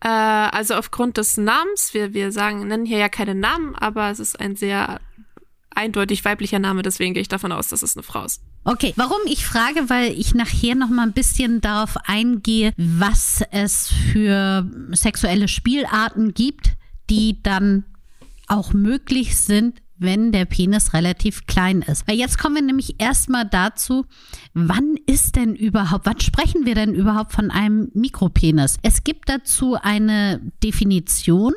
Äh, 0.00 0.08
also 0.08 0.74
aufgrund 0.74 1.16
des 1.16 1.36
Namens, 1.36 1.94
wir, 1.94 2.12
wir 2.12 2.32
sagen, 2.32 2.66
nennen 2.66 2.84
hier 2.84 2.98
ja 2.98 3.08
keine 3.08 3.34
Namen, 3.34 3.74
aber 3.74 4.10
es 4.10 4.20
ist 4.20 4.38
ein 4.38 4.56
sehr 4.56 5.00
eindeutig 5.76 6.24
weiblicher 6.24 6.58
Name, 6.58 6.82
deswegen 6.82 7.14
gehe 7.14 7.20
ich 7.20 7.28
davon 7.28 7.52
aus, 7.52 7.68
dass 7.68 7.82
es 7.82 7.96
eine 7.96 8.02
Frau 8.02 8.24
ist. 8.24 8.42
Okay, 8.64 8.92
warum 8.96 9.20
ich 9.26 9.46
frage, 9.46 9.88
weil 9.88 10.12
ich 10.12 10.34
nachher 10.34 10.74
noch 10.74 10.88
mal 10.88 11.04
ein 11.04 11.12
bisschen 11.12 11.60
darauf 11.60 11.96
eingehe, 12.04 12.72
was 12.76 13.42
es 13.50 13.92
für 14.12 14.68
sexuelle 14.92 15.48
Spielarten 15.48 16.34
gibt, 16.34 16.72
die 17.10 17.42
dann 17.42 17.84
auch 18.48 18.72
möglich 18.72 19.36
sind, 19.36 19.80
wenn 19.98 20.32
der 20.32 20.44
Penis 20.44 20.92
relativ 20.92 21.46
klein 21.46 21.82
ist. 21.82 22.06
Weil 22.06 22.16
jetzt 22.16 22.38
kommen 22.38 22.56
wir 22.56 22.62
nämlich 22.62 22.96
erstmal 22.98 23.46
dazu, 23.46 24.04
wann 24.52 24.96
ist 25.06 25.36
denn 25.36 25.54
überhaupt, 25.54 26.06
wann 26.06 26.20
sprechen 26.20 26.66
wir 26.66 26.74
denn 26.74 26.94
überhaupt 26.94 27.32
von 27.32 27.50
einem 27.50 27.90
Mikropenis? 27.94 28.76
Es 28.82 29.04
gibt 29.04 29.28
dazu 29.28 29.76
eine 29.80 30.40
Definition. 30.62 31.54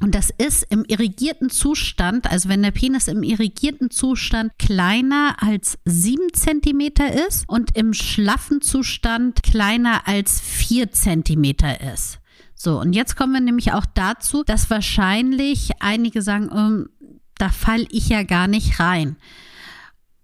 Und 0.00 0.14
das 0.14 0.30
ist 0.30 0.64
im 0.70 0.84
irrigierten 0.84 1.50
Zustand, 1.50 2.30
also 2.30 2.48
wenn 2.48 2.62
der 2.62 2.70
Penis 2.70 3.08
im 3.08 3.24
irrigierten 3.24 3.90
Zustand 3.90 4.52
kleiner 4.58 5.36
als 5.40 5.78
sieben 5.84 6.32
Zentimeter 6.32 7.26
ist 7.26 7.48
und 7.48 7.76
im 7.76 7.92
schlaffen 7.92 8.60
Zustand 8.60 9.42
kleiner 9.42 10.06
als 10.06 10.40
vier 10.40 10.92
Zentimeter 10.92 11.80
ist. 11.92 12.20
So, 12.54 12.80
und 12.80 12.92
jetzt 12.92 13.16
kommen 13.16 13.32
wir 13.32 13.40
nämlich 13.40 13.72
auch 13.72 13.86
dazu, 13.86 14.44
dass 14.44 14.70
wahrscheinlich 14.70 15.70
einige 15.80 16.22
sagen, 16.22 16.50
ähm, 16.54 16.88
da 17.36 17.50
fall 17.50 17.86
ich 17.90 18.08
ja 18.08 18.22
gar 18.22 18.48
nicht 18.48 18.80
rein. 18.80 19.16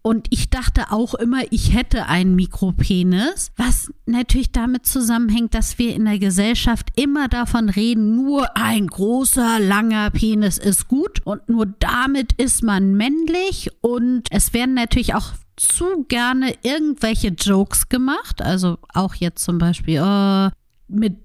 Und 0.06 0.26
ich 0.28 0.50
dachte 0.50 0.92
auch 0.92 1.14
immer, 1.14 1.50
ich 1.50 1.72
hätte 1.72 2.04
einen 2.04 2.34
Mikropenis, 2.34 3.52
was 3.56 3.90
natürlich 4.04 4.52
damit 4.52 4.84
zusammenhängt, 4.84 5.54
dass 5.54 5.78
wir 5.78 5.94
in 5.94 6.04
der 6.04 6.18
Gesellschaft 6.18 6.88
immer 6.94 7.26
davon 7.26 7.70
reden, 7.70 8.14
nur 8.14 8.54
ein 8.54 8.86
großer, 8.86 9.58
langer 9.60 10.10
Penis 10.10 10.58
ist 10.58 10.88
gut 10.88 11.22
und 11.24 11.48
nur 11.48 11.64
damit 11.78 12.34
ist 12.34 12.62
man 12.62 12.92
männlich. 12.92 13.70
Und 13.80 14.26
es 14.30 14.52
werden 14.52 14.74
natürlich 14.74 15.14
auch 15.14 15.32
zu 15.56 16.04
gerne 16.06 16.54
irgendwelche 16.60 17.28
Jokes 17.28 17.88
gemacht. 17.88 18.42
Also 18.42 18.76
auch 18.92 19.14
jetzt 19.14 19.42
zum 19.42 19.56
Beispiel 19.56 20.02
äh, 20.04 20.50
mit 20.86 21.16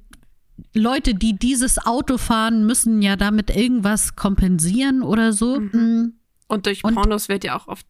Leute, 0.74 1.15
die 1.15 1.36
dieses 1.38 1.86
Auto 1.86 2.17
fahren, 2.17 2.65
müssen 2.65 3.01
ja 3.01 3.17
damit 3.17 3.53
irgendwas 3.53 4.15
kompensieren 4.15 5.01
oder 5.01 5.33
so. 5.33 5.59
Mhm. 5.59 5.69
Mm. 5.74 6.13
Und 6.48 6.65
durch 6.65 6.81
Pornos 6.81 7.27
wird 7.27 7.43
ja 7.43 7.59
auch 7.59 7.67
oft 7.67 7.86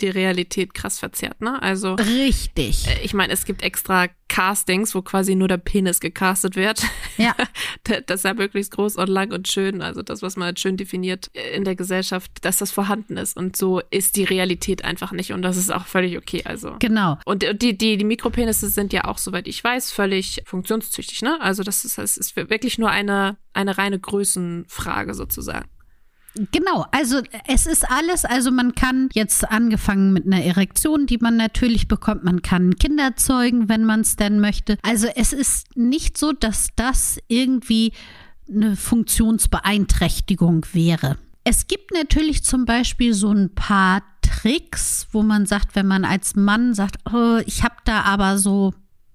die 0.00 0.08
Realität 0.08 0.74
krass 0.74 0.98
verzerrt, 0.98 1.40
ne? 1.40 1.62
Also 1.62 1.94
richtig. 1.94 2.88
Äh, 2.88 3.00
ich 3.02 3.14
meine, 3.14 3.32
es 3.32 3.44
gibt 3.44 3.62
extra 3.62 4.08
Castings, 4.28 4.94
wo 4.94 5.02
quasi 5.02 5.36
nur 5.36 5.46
der 5.46 5.58
Penis 5.58 6.00
gecastet 6.00 6.56
wird. 6.56 6.82
Ja. 7.16 7.36
das 7.84 8.20
ist 8.20 8.24
ja 8.24 8.34
möglichst 8.34 8.72
groß 8.72 8.96
und 8.96 9.08
lang 9.08 9.32
und 9.32 9.46
schön, 9.46 9.82
also 9.82 10.02
das, 10.02 10.22
was 10.22 10.36
man 10.36 10.56
schön 10.56 10.76
definiert 10.76 11.30
in 11.54 11.62
der 11.62 11.76
Gesellschaft, 11.76 12.32
dass 12.44 12.58
das 12.58 12.72
vorhanden 12.72 13.16
ist. 13.16 13.36
Und 13.36 13.56
so 13.56 13.80
ist 13.90 14.16
die 14.16 14.24
Realität 14.24 14.84
einfach 14.84 15.12
nicht 15.12 15.32
und 15.32 15.42
das 15.42 15.56
ist 15.56 15.72
auch 15.72 15.86
völlig 15.86 16.16
okay. 16.18 16.42
Also 16.44 16.74
genau. 16.80 17.18
Und 17.24 17.44
die 17.62 17.78
die 17.78 17.96
die 17.96 18.04
Mikropenisse 18.04 18.68
sind 18.68 18.92
ja 18.92 19.04
auch, 19.04 19.18
soweit 19.18 19.46
ich 19.46 19.62
weiß, 19.62 19.92
völlig 19.92 20.42
funktionstüchtig, 20.44 21.22
ne? 21.22 21.40
Also 21.40 21.62
das 21.62 21.84
ist 21.84 21.98
das 21.98 22.16
ist 22.16 22.34
wirklich 22.34 22.78
nur 22.78 22.90
eine 22.90 23.36
eine 23.52 23.78
reine 23.78 24.00
Größenfrage 24.00 25.14
sozusagen. 25.14 25.68
Genau, 26.50 26.84
also 26.90 27.22
es 27.46 27.66
ist 27.66 27.88
alles, 27.88 28.24
also 28.24 28.50
man 28.50 28.74
kann 28.74 29.08
jetzt 29.12 29.48
angefangen 29.48 30.12
mit 30.12 30.26
einer 30.26 30.42
Erektion, 30.42 31.06
die 31.06 31.18
man 31.18 31.36
natürlich 31.36 31.86
bekommt, 31.86 32.24
man 32.24 32.42
kann 32.42 32.74
Kinder 32.76 33.14
zeugen, 33.14 33.68
wenn 33.68 33.84
man 33.84 34.00
es 34.00 34.16
denn 34.16 34.40
möchte. 34.40 34.76
Also 34.82 35.06
es 35.14 35.32
ist 35.32 35.76
nicht 35.76 36.18
so, 36.18 36.32
dass 36.32 36.68
das 36.74 37.18
irgendwie 37.28 37.92
eine 38.48 38.74
Funktionsbeeinträchtigung 38.74 40.66
wäre. 40.72 41.18
Es 41.44 41.66
gibt 41.68 41.92
natürlich 41.92 42.42
zum 42.42 42.64
Beispiel 42.64 43.14
so 43.14 43.30
ein 43.30 43.54
paar 43.54 44.02
Tricks, 44.22 45.06
wo 45.12 45.22
man 45.22 45.46
sagt, 45.46 45.76
wenn 45.76 45.86
man 45.86 46.04
als 46.04 46.34
Mann 46.34 46.74
sagt, 46.74 46.96
oh, 47.12 47.38
ich 47.46 47.62
habe 47.62 47.76
da 47.84 48.02
aber 48.02 48.38
so 48.38 48.72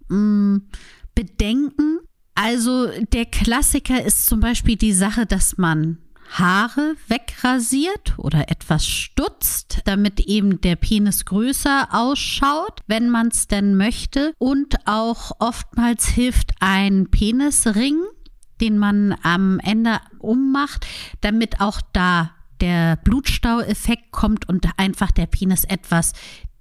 mh, 0.07 0.17
mm, 0.17 0.67
Bedenken. 1.15 1.99
Also 2.35 2.87
der 3.11 3.25
Klassiker 3.25 4.05
ist 4.05 4.27
zum 4.27 4.39
Beispiel 4.39 4.77
die 4.77 4.93
Sache, 4.93 5.25
dass 5.25 5.57
man 5.57 5.97
Haare 6.29 6.95
wegrasiert 7.07 8.17
oder 8.17 8.49
etwas 8.49 8.85
stutzt, 8.85 9.81
damit 9.85 10.19
eben 10.21 10.61
der 10.61 10.75
Penis 10.75 11.25
größer 11.25 11.89
ausschaut, 11.91 12.81
wenn 12.87 13.09
man 13.09 13.27
es 13.27 13.47
denn 13.47 13.75
möchte. 13.75 14.33
Und 14.37 14.87
auch 14.87 15.31
oftmals 15.39 16.07
hilft 16.07 16.51
ein 16.59 17.09
Penisring, 17.09 18.01
den 18.61 18.77
man 18.77 19.15
am 19.23 19.59
Ende 19.59 19.99
ummacht, 20.19 20.85
damit 21.21 21.61
auch 21.61 21.81
da 21.93 22.31
der 22.61 22.97
Blutstaueffekt 22.97 24.11
kommt 24.11 24.49
und 24.49 24.67
einfach 24.77 25.11
der 25.11 25.27
Penis 25.27 25.63
etwas 25.63 26.13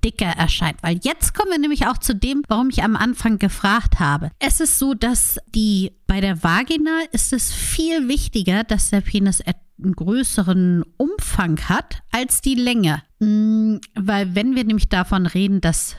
dicker 0.04 0.26
erscheint. 0.26 0.82
Weil 0.82 1.00
jetzt 1.02 1.34
kommen 1.34 1.50
wir 1.50 1.58
nämlich 1.58 1.86
auch 1.86 1.98
zu 1.98 2.14
dem, 2.14 2.42
warum 2.48 2.70
ich 2.70 2.82
am 2.82 2.96
Anfang 2.96 3.38
gefragt 3.38 4.00
habe. 4.00 4.30
Es 4.38 4.60
ist 4.60 4.78
so, 4.78 4.94
dass 4.94 5.38
die 5.54 5.92
bei 6.06 6.20
der 6.20 6.42
Vagina 6.42 7.00
ist 7.12 7.32
es 7.32 7.52
viel 7.52 8.08
wichtiger, 8.08 8.64
dass 8.64 8.90
der 8.90 9.00
Penis 9.00 9.42
einen 9.42 9.94
größeren 9.94 10.84
Umfang 10.96 11.60
hat 11.68 12.02
als 12.10 12.40
die 12.40 12.54
Länge. 12.54 13.02
Mm, 13.20 13.76
weil 13.94 14.34
wenn 14.34 14.54
wir 14.54 14.64
nämlich 14.64 14.88
davon 14.88 15.26
reden, 15.26 15.60
dass 15.60 15.96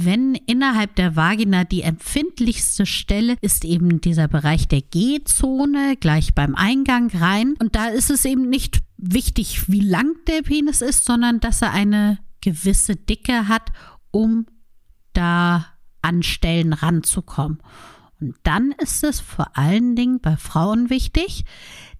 wenn 0.00 0.36
innerhalb 0.46 0.94
der 0.94 1.16
Vagina 1.16 1.64
die 1.64 1.82
empfindlichste 1.82 2.86
Stelle 2.86 3.36
ist 3.40 3.64
eben 3.64 4.00
dieser 4.00 4.28
Bereich 4.28 4.68
der 4.68 4.80
G-Zone, 4.80 5.96
gleich 5.98 6.34
beim 6.34 6.54
Eingang 6.54 7.10
rein. 7.10 7.54
Und 7.58 7.74
da 7.74 7.88
ist 7.88 8.08
es 8.08 8.24
eben 8.24 8.48
nicht 8.48 8.78
wichtig, 8.96 9.68
wie 9.68 9.80
lang 9.80 10.14
der 10.28 10.42
Penis 10.42 10.82
ist, 10.82 11.04
sondern 11.04 11.40
dass 11.40 11.62
er 11.62 11.72
eine 11.72 12.18
gewisse 12.40 12.96
Dicke 12.96 13.48
hat, 13.48 13.72
um 14.10 14.46
da 15.12 15.66
an 16.02 16.22
Stellen 16.22 16.72
ranzukommen. 16.72 17.58
Und 18.20 18.36
dann 18.42 18.72
ist 18.72 19.04
es 19.04 19.20
vor 19.20 19.56
allen 19.56 19.94
Dingen 19.96 20.20
bei 20.20 20.36
Frauen 20.36 20.90
wichtig, 20.90 21.44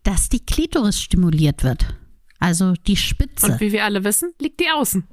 dass 0.02 0.28
die 0.28 0.44
Klitoris 0.44 1.00
stimuliert 1.00 1.64
wird. 1.64 1.94
Also 2.40 2.72
die 2.86 2.96
Spitze. 2.96 3.52
Und 3.52 3.60
wie 3.60 3.72
wir 3.72 3.84
alle 3.84 4.04
wissen, 4.04 4.32
liegt 4.40 4.60
die 4.60 4.70
außen. 4.70 5.04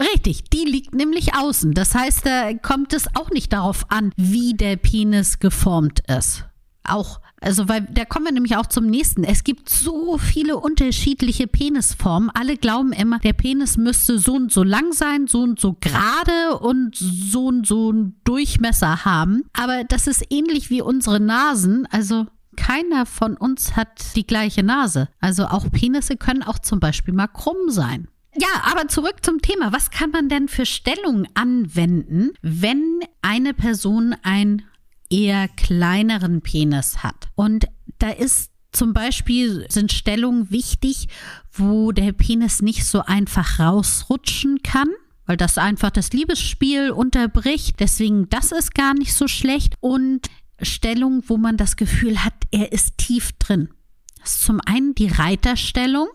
Richtig, 0.00 0.44
die 0.44 0.64
liegt 0.64 0.94
nämlich 0.94 1.34
außen. 1.34 1.72
Das 1.72 1.94
heißt, 1.94 2.26
da 2.26 2.52
kommt 2.54 2.92
es 2.92 3.06
auch 3.14 3.30
nicht 3.30 3.52
darauf 3.52 3.90
an, 3.90 4.12
wie 4.16 4.54
der 4.54 4.76
Penis 4.76 5.38
geformt 5.38 6.00
ist. 6.08 6.44
Auch 6.82 7.20
also, 7.44 7.68
weil 7.68 7.82
da 7.82 8.06
kommen 8.06 8.24
wir 8.24 8.32
nämlich 8.32 8.56
auch 8.56 8.66
zum 8.66 8.86
nächsten. 8.86 9.22
Es 9.22 9.44
gibt 9.44 9.68
so 9.68 10.16
viele 10.16 10.56
unterschiedliche 10.56 11.46
Penisformen. 11.46 12.30
Alle 12.30 12.56
glauben 12.56 12.92
immer, 12.92 13.18
der 13.18 13.34
Penis 13.34 13.76
müsste 13.76 14.18
so 14.18 14.34
und 14.34 14.50
so 14.50 14.62
lang 14.62 14.92
sein, 14.92 15.26
so 15.26 15.42
und 15.42 15.60
so 15.60 15.76
gerade 15.78 16.58
und 16.58 16.96
so 16.96 17.46
und 17.46 17.66
so 17.66 17.90
einen 17.90 18.18
Durchmesser 18.24 19.04
haben. 19.04 19.44
Aber 19.52 19.84
das 19.84 20.06
ist 20.06 20.24
ähnlich 20.30 20.70
wie 20.70 20.80
unsere 20.80 21.20
Nasen. 21.20 21.86
Also, 21.90 22.26
keiner 22.56 23.04
von 23.04 23.36
uns 23.36 23.76
hat 23.76 24.16
die 24.16 24.26
gleiche 24.26 24.62
Nase. 24.62 25.08
Also 25.20 25.46
auch 25.46 25.70
Penisse 25.70 26.16
können 26.16 26.42
auch 26.42 26.58
zum 26.58 26.80
Beispiel 26.80 27.12
mal 27.12 27.26
krumm 27.26 27.68
sein. 27.68 28.08
Ja, 28.36 28.48
aber 28.70 28.88
zurück 28.88 29.16
zum 29.22 29.40
Thema. 29.40 29.72
Was 29.72 29.90
kann 29.90 30.10
man 30.10 30.28
denn 30.28 30.48
für 30.48 30.66
Stellungen 30.66 31.28
anwenden, 31.34 32.30
wenn 32.42 33.00
eine 33.22 33.54
Person 33.54 34.16
ein 34.22 34.62
eher 35.14 35.48
kleineren 35.48 36.40
Penis 36.40 36.98
hat. 36.98 37.28
Und 37.34 37.66
da 37.98 38.10
ist 38.10 38.50
zum 38.72 38.92
Beispiel 38.92 39.66
sind 39.68 39.92
Stellungen 39.92 40.50
wichtig, 40.50 41.06
wo 41.52 41.92
der 41.92 42.12
Penis 42.12 42.60
nicht 42.60 42.84
so 42.84 43.02
einfach 43.02 43.60
rausrutschen 43.60 44.62
kann, 44.62 44.88
weil 45.26 45.36
das 45.36 45.58
einfach 45.58 45.90
das 45.90 46.12
Liebesspiel 46.12 46.90
unterbricht. 46.90 47.78
Deswegen, 47.78 48.28
das 48.30 48.50
ist 48.50 48.74
gar 48.74 48.94
nicht 48.94 49.14
so 49.14 49.28
schlecht. 49.28 49.74
Und 49.78 50.28
Stellungen, 50.60 51.22
wo 51.28 51.36
man 51.36 51.56
das 51.56 51.76
Gefühl 51.76 52.24
hat, 52.24 52.34
er 52.50 52.72
ist 52.72 52.98
tief 52.98 53.32
drin. 53.38 53.68
Das 54.20 54.36
ist 54.36 54.44
zum 54.44 54.60
einen 54.66 54.94
die 54.96 55.08
Reiterstellung. 55.08 56.08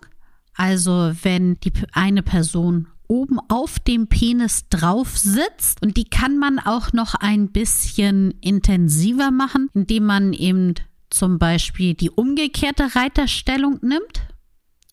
Also 0.54 1.14
wenn 1.24 1.58
die 1.62 1.72
eine 1.94 2.24
Person 2.24 2.88
oben 3.10 3.40
auf 3.50 3.80
dem 3.80 4.08
Penis 4.08 4.70
drauf 4.70 5.18
sitzt. 5.18 5.82
Und 5.82 5.98
die 5.98 6.06
kann 6.06 6.38
man 6.38 6.60
auch 6.60 6.94
noch 6.94 7.16
ein 7.16 7.50
bisschen 7.52 8.32
intensiver 8.40 9.32
machen, 9.32 9.70
indem 9.74 10.06
man 10.06 10.32
eben 10.32 10.76
zum 11.10 11.40
Beispiel 11.40 11.96
die 11.96 12.12
umgekehrte 12.12 12.96
Reiterstellung 12.96 13.80
nimmt. 13.82 14.22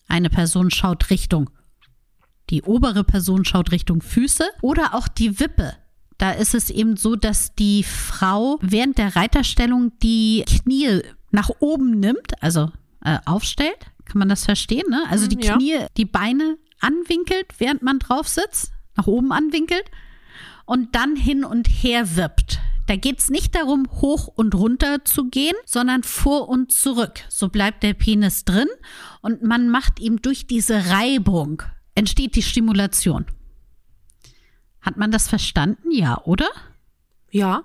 Eine 0.07 0.29
Person 0.29 0.71
schaut 0.71 1.09
Richtung, 1.09 1.49
die 2.49 2.63
obere 2.63 3.03
Person 3.03 3.45
schaut 3.45 3.71
Richtung 3.71 4.01
Füße 4.01 4.45
oder 4.61 4.95
auch 4.95 5.07
die 5.07 5.39
Wippe. 5.39 5.73
Da 6.17 6.31
ist 6.31 6.55
es 6.55 6.71
eben 6.71 6.97
so, 6.97 7.15
dass 7.15 7.53
die 7.53 7.83
Frau 7.83 8.57
während 8.61 8.97
der 8.97 9.15
Reiterstellung 9.15 9.91
die 10.01 10.43
Knie 10.47 11.01
nach 11.29 11.51
oben 11.59 11.99
nimmt, 11.99 12.41
also 12.41 12.71
äh, 13.03 13.19
aufstellt. 13.25 13.77
Kann 14.05 14.17
man 14.19 14.29
das 14.29 14.45
verstehen? 14.45 14.89
Ne? 14.89 15.03
Also 15.09 15.27
die 15.27 15.45
Ja. 15.45 15.55
Knie, 15.55 15.85
die 15.97 16.05
Beine 16.05 16.57
anwinkelt, 16.79 17.47
während 17.59 17.81
man 17.81 17.99
drauf 17.99 18.27
sitzt, 18.27 18.71
nach 18.95 19.07
oben 19.07 19.31
anwinkelt 19.31 19.85
und 20.65 20.95
dann 20.95 21.15
hin 21.15 21.43
und 21.43 21.67
her 21.67 22.15
wippt. 22.17 22.59
Da 22.87 22.95
geht 22.95 23.19
es 23.19 23.29
nicht 23.29 23.53
darum, 23.53 23.87
hoch 24.01 24.27
und 24.27 24.55
runter 24.55 25.03
zu 25.03 25.25
gehen, 25.29 25.55
sondern 25.65 26.03
vor 26.03 26.47
und 26.47 26.71
zurück. 26.71 27.19
So 27.27 27.49
bleibt 27.49 27.83
der 27.83 27.93
Penis 27.93 28.45
drin 28.45 28.69
und 29.21 29.43
man 29.43 29.69
macht 29.69 29.99
ihm 29.99 30.21
durch 30.21 30.47
diese 30.47 30.89
Reibung 30.89 31.61
entsteht 31.95 32.35
die 32.35 32.43
Stimulation. 32.43 33.25
Hat 34.81 34.97
man 34.97 35.11
das 35.11 35.27
verstanden? 35.27 35.91
Ja, 35.91 36.21
oder? 36.23 36.47
Ja, 37.31 37.63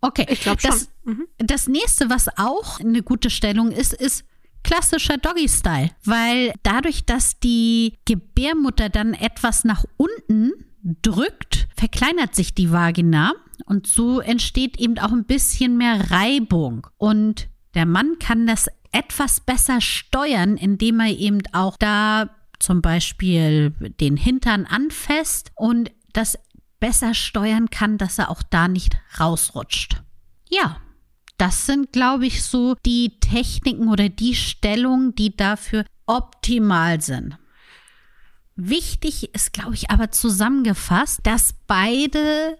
Okay, 0.00 0.26
ich 0.28 0.42
glaube 0.42 0.60
schon. 0.60 0.70
das, 0.70 0.90
Mhm. 1.04 1.26
das 1.38 1.66
nächste, 1.66 2.10
was 2.10 2.28
auch 2.36 2.78
eine 2.78 3.02
gute 3.02 3.30
Stellung 3.30 3.70
ist, 3.72 3.94
ist 3.94 4.24
klassischer 4.64 5.18
Doggy-Style. 5.18 5.90
Weil 6.04 6.52
dadurch, 6.64 7.06
dass 7.06 7.38
die 7.38 7.94
Gebärmutter 8.04 8.88
dann 8.88 9.14
etwas 9.14 9.64
nach 9.64 9.84
unten 9.96 10.52
drückt, 10.82 11.68
verkleinert 11.76 12.34
sich 12.34 12.54
die 12.54 12.72
Vagina 12.72 13.32
und 13.66 13.86
so 13.86 14.20
entsteht 14.20 14.78
eben 14.78 14.98
auch 14.98 15.12
ein 15.12 15.24
bisschen 15.24 15.76
mehr 15.76 16.10
Reibung. 16.10 16.86
Und 16.98 17.48
der 17.74 17.86
Mann 17.86 18.18
kann 18.18 18.46
das 18.46 18.68
etwas 18.92 19.40
besser 19.40 19.80
steuern, 19.80 20.56
indem 20.56 21.00
er 21.00 21.16
eben 21.16 21.40
auch 21.52 21.76
da 21.76 22.30
zum 22.58 22.82
Beispiel 22.82 23.70
den 24.00 24.16
Hintern 24.16 24.66
anfasst 24.66 25.52
und 25.54 25.90
das 26.12 26.38
besser 26.80 27.14
steuern 27.14 27.70
kann, 27.70 27.98
dass 27.98 28.18
er 28.18 28.30
auch 28.30 28.42
da 28.42 28.68
nicht 28.68 28.96
rausrutscht. 29.18 30.02
Ja, 30.48 30.76
das 31.36 31.66
sind, 31.66 31.92
glaube 31.92 32.26
ich, 32.26 32.42
so 32.42 32.76
die 32.86 33.18
Techniken 33.20 33.88
oder 33.88 34.08
die 34.08 34.34
Stellungen, 34.34 35.14
die 35.14 35.36
dafür 35.36 35.84
optimal 36.06 37.00
sind. 37.00 37.38
Wichtig 38.56 39.34
ist, 39.34 39.52
glaube 39.52 39.74
ich, 39.74 39.90
aber 39.90 40.10
zusammengefasst, 40.12 41.20
dass 41.24 41.54
beide 41.66 42.56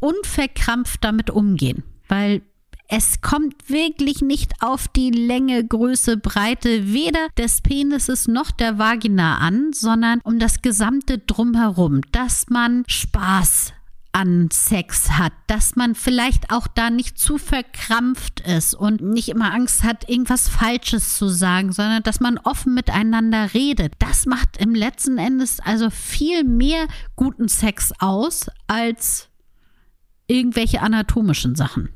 unverkrampft 0.00 1.04
damit 1.04 1.30
umgehen, 1.30 1.84
weil 2.08 2.42
es 2.88 3.22
kommt 3.22 3.70
wirklich 3.70 4.20
nicht 4.20 4.52
auf 4.60 4.88
die 4.88 5.10
Länge, 5.10 5.64
Größe, 5.64 6.18
Breite 6.18 6.92
weder 6.92 7.28
des 7.38 7.62
Penises 7.62 8.28
noch 8.28 8.50
der 8.50 8.78
Vagina 8.78 9.38
an, 9.38 9.72
sondern 9.72 10.20
um 10.24 10.38
das 10.38 10.60
gesamte 10.60 11.18
Drumherum, 11.18 12.02
dass 12.10 12.50
man 12.50 12.84
Spaß 12.88 13.72
an 14.12 14.50
Sex 14.50 15.12
hat, 15.12 15.32
dass 15.46 15.74
man 15.74 15.94
vielleicht 15.94 16.52
auch 16.52 16.66
da 16.66 16.90
nicht 16.90 17.18
zu 17.18 17.38
verkrampft 17.38 18.40
ist 18.40 18.74
und 18.74 19.00
nicht 19.00 19.30
immer 19.30 19.52
Angst 19.52 19.82
hat, 19.82 20.08
irgendwas 20.08 20.48
Falsches 20.48 21.16
zu 21.16 21.28
sagen, 21.28 21.72
sondern 21.72 22.02
dass 22.02 22.20
man 22.20 22.38
offen 22.38 22.74
miteinander 22.74 23.54
redet. 23.54 23.94
Das 23.98 24.26
macht 24.26 24.58
im 24.58 24.74
letzten 24.74 25.16
Endes 25.16 25.60
also 25.60 25.88
viel 25.88 26.44
mehr 26.44 26.86
guten 27.16 27.48
Sex 27.48 27.92
aus 27.98 28.46
als 28.66 29.30
irgendwelche 30.26 30.82
anatomischen 30.82 31.54
Sachen. 31.54 31.88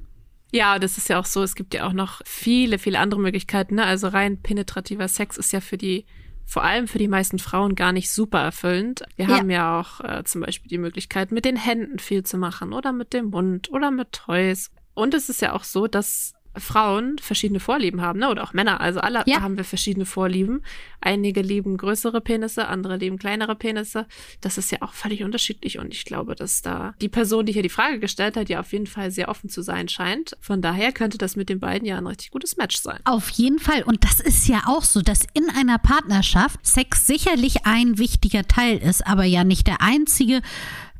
Ja, 0.52 0.78
das 0.78 0.96
ist 0.96 1.08
ja 1.08 1.18
auch 1.18 1.26
so. 1.26 1.42
Es 1.42 1.54
gibt 1.54 1.74
ja 1.74 1.86
auch 1.86 1.92
noch 1.92 2.22
viele, 2.24 2.78
viele 2.78 2.98
andere 2.98 3.20
Möglichkeiten. 3.20 3.74
Ne? 3.74 3.84
Also 3.84 4.08
rein 4.08 4.40
penetrativer 4.40 5.08
Sex 5.08 5.36
ist 5.36 5.52
ja 5.52 5.60
für 5.60 5.76
die, 5.76 6.06
vor 6.46 6.62
allem 6.62 6.86
für 6.88 6.98
die 6.98 7.08
meisten 7.08 7.38
Frauen 7.38 7.74
gar 7.74 7.92
nicht 7.92 8.10
super 8.10 8.40
erfüllend. 8.40 9.02
Wir 9.16 9.26
Ja. 9.28 9.36
haben 9.38 9.50
ja 9.50 9.80
auch 9.80 10.00
äh, 10.00 10.22
zum 10.24 10.42
Beispiel 10.42 10.68
die 10.68 10.78
Möglichkeit, 10.78 11.32
mit 11.32 11.44
den 11.44 11.56
Händen 11.56 11.98
viel 11.98 12.22
zu 12.22 12.38
machen 12.38 12.72
oder 12.72 12.92
mit 12.92 13.12
dem 13.12 13.26
Mund 13.30 13.70
oder 13.72 13.90
mit 13.90 14.12
Toys. 14.12 14.70
Und 14.94 15.12
es 15.12 15.28
ist 15.28 15.42
ja 15.42 15.52
auch 15.52 15.64
so, 15.64 15.88
dass 15.88 16.32
Frauen 16.58 17.16
verschiedene 17.18 17.60
Vorlieben 17.60 18.00
haben, 18.00 18.18
ne? 18.18 18.28
Oder 18.30 18.42
auch 18.42 18.52
Männer. 18.52 18.80
Also 18.80 19.00
alle 19.00 19.22
Ja. 19.26 19.40
haben 19.40 19.56
wir 19.56 19.64
verschiedene 19.64 20.06
Vorlieben. 20.06 20.62
Einige 21.00 21.42
lieben 21.42 21.76
größere 21.76 22.20
Penisse, 22.20 22.68
andere 22.68 22.96
lieben 22.96 23.18
kleinere 23.18 23.54
Penisse. 23.54 24.06
Das 24.40 24.58
ist 24.58 24.70
ja 24.72 24.78
auch 24.82 24.92
völlig 24.92 25.22
unterschiedlich. 25.22 25.78
Und 25.78 25.92
ich 25.94 26.04
glaube, 26.04 26.34
dass 26.34 26.62
da 26.62 26.94
die 27.00 27.08
Person, 27.08 27.46
die 27.46 27.52
hier 27.52 27.62
die 27.62 27.68
Frage 27.68 27.98
gestellt 28.00 28.36
hat, 28.36 28.48
ja 28.48 28.60
auf 28.60 28.72
jeden 28.72 28.86
Fall 28.86 29.10
sehr 29.10 29.28
offen 29.28 29.48
zu 29.50 29.62
sein 29.62 29.88
scheint. 29.88 30.36
Von 30.40 30.62
daher 30.62 30.92
könnte 30.92 31.18
das 31.18 31.36
mit 31.36 31.48
den 31.48 31.60
beiden 31.60 31.86
ja 31.86 31.96
ein 31.98 32.06
richtig 32.06 32.30
gutes 32.30 32.56
Match 32.56 32.76
sein. 32.76 33.00
Auf 33.04 33.28
jeden 33.30 33.58
Fall. 33.58 33.82
Und 33.82 34.04
das 34.04 34.20
ist 34.20 34.48
ja 34.48 34.62
auch 34.66 34.82
so, 34.82 35.02
dass 35.02 35.26
in 35.34 35.48
einer 35.50 35.78
Partnerschaft 35.78 36.66
Sex 36.66 37.06
sicherlich 37.06 37.66
ein 37.66 37.98
wichtiger 37.98 38.46
Teil 38.48 38.78
ist, 38.78 39.06
aber 39.06 39.24
ja 39.24 39.44
nicht 39.44 39.66
der 39.66 39.80
einzige, 39.80 40.40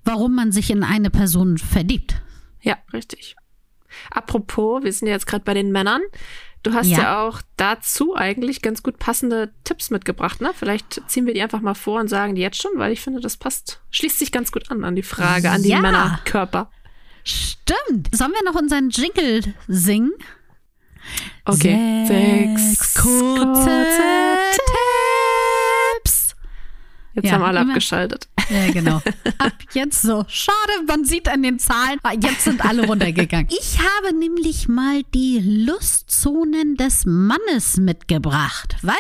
warum 0.05 0.35
man 0.35 0.53
sich 0.53 0.71
in 0.71 0.83
eine 0.85 1.11
Person 1.11 1.59
verliebt. 1.59 2.17
Ja, 2.63 2.77
richtig. 2.93 3.37
Apropos, 4.11 4.83
wir 4.83 4.93
sind 4.93 5.09
ja 5.09 5.15
jetzt 5.15 5.27
gerade 5.27 5.45
bei 5.45 5.55
den 5.55 5.73
Männern. 5.73 6.03
Du 6.63 6.75
hast 6.75 6.89
ja. 6.89 6.99
Ja. 6.99 7.23
auch 7.23 7.43
dazu 7.57 8.17
eigentlich 8.17 8.61
ganz 8.61 8.83
gut 8.83 8.99
passende 8.99 9.53
Tipps 9.63 9.91
mitgebracht, 9.91 10.41
ne? 10.41 10.51
Vielleicht 10.59 11.01
ziehen 11.07 11.25
wir 11.27 11.33
die 11.35 11.43
einfach 11.43 11.61
mal 11.61 11.75
vor 11.75 12.01
und 12.01 12.09
sagen 12.09 12.35
die 12.35 12.43
jetzt 12.43 12.61
schon, 12.61 12.73
weil 12.75 12.93
ich 12.93 13.01
finde, 13.01 13.21
das 13.21 13.37
passt, 13.37 13.81
schließt 13.93 14.19
sich 14.19 14.33
ganz 14.33 14.51
gut 14.51 14.69
an 14.71 14.83
an 14.85 14.97
die 14.97 15.05
Frage, 15.05 15.51
an 15.51 15.63
die 15.63 15.69
Ja. 15.69 15.81
Männerkörper. 15.81 16.71
Stimmt. 17.23 18.09
Sollen 18.15 18.33
wir 18.33 18.45
noch 18.51 18.61
unseren 18.61 18.91
Jingle 18.91 19.55
singen? 19.69 20.13
Okay. 21.45 22.05
Sechs 22.07 22.95
kurze 22.95 23.87
Tipps. 24.51 24.86
Jetzt 27.17 27.25
Ja, 27.27 27.33
haben 27.33 27.43
alle 27.45 27.61
immer- 27.61 27.71
abgeschaltet. 27.73 28.29
Ja, 28.51 28.71
genau. 28.71 29.03
Ab 29.39 29.55
jetzt 29.73 30.03
so. 30.03 30.25
Schade, 30.29 30.73
man 30.87 31.05
sieht 31.05 31.29
an 31.29 31.43
den 31.43 31.59
Zahlen, 31.59 31.99
ah, 32.05 32.13
jetzt 32.13 32.43
sind 32.45 32.65
alle 32.65 32.87
runtergegangen. 32.87 33.49
Ich 33.51 33.79
habe 33.79 34.15
nämlich 34.17 34.69
mal 34.69 35.03
die 35.15 35.41
Lustzonen 35.67 36.77
des 36.77 37.05
Mannes 37.07 37.79
mitgebracht, 37.79 38.77
weil 38.83 38.95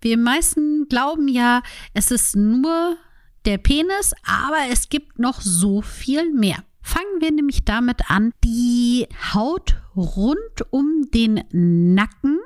wir 0.00 0.16
meisten 0.16 0.86
glauben 0.88 1.28
ja, 1.28 1.62
es 1.92 2.10
ist 2.10 2.36
nur 2.36 2.96
der 3.44 3.58
Penis, 3.58 4.14
aber 4.24 4.70
es 4.72 4.88
gibt 4.88 5.18
noch 5.18 5.40
so 5.40 5.82
viel 5.82 6.32
mehr. 6.32 6.56
Fangen 6.82 7.20
wir 7.20 7.32
nämlich 7.32 7.64
damit 7.64 8.10
an, 8.10 8.32
die 8.44 9.06
Haut 9.34 9.76
rund 9.96 10.38
um 10.70 11.06
den 11.12 11.42
Nacken 11.52 12.38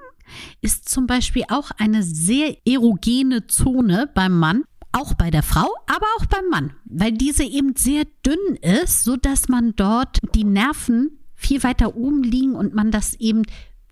ist 0.62 0.88
zum 0.88 1.06
Beispiel 1.06 1.44
auch 1.48 1.70
eine 1.78 2.02
sehr 2.02 2.56
erogene 2.66 3.46
Zone 3.46 4.10
beim 4.14 4.38
Mann. 4.38 4.64
Auch 4.96 5.14
bei 5.14 5.33
der 5.33 5.42
Frau, 5.42 5.66
aber 5.87 6.07
auch 6.16 6.26
beim 6.26 6.48
Mann, 6.50 6.72
weil 6.85 7.11
diese 7.11 7.42
eben 7.42 7.74
sehr 7.74 8.04
dünn 8.24 8.57
ist, 8.62 9.02
so 9.02 9.16
dass 9.16 9.48
man 9.48 9.74
dort 9.74 10.20
die 10.37 10.44
Nerven 10.44 11.18
viel 11.35 11.64
weiter 11.64 11.96
oben 11.96 12.22
liegen 12.22 12.54
und 12.54 12.74
man 12.74 12.92
das 12.92 13.14
eben 13.14 13.42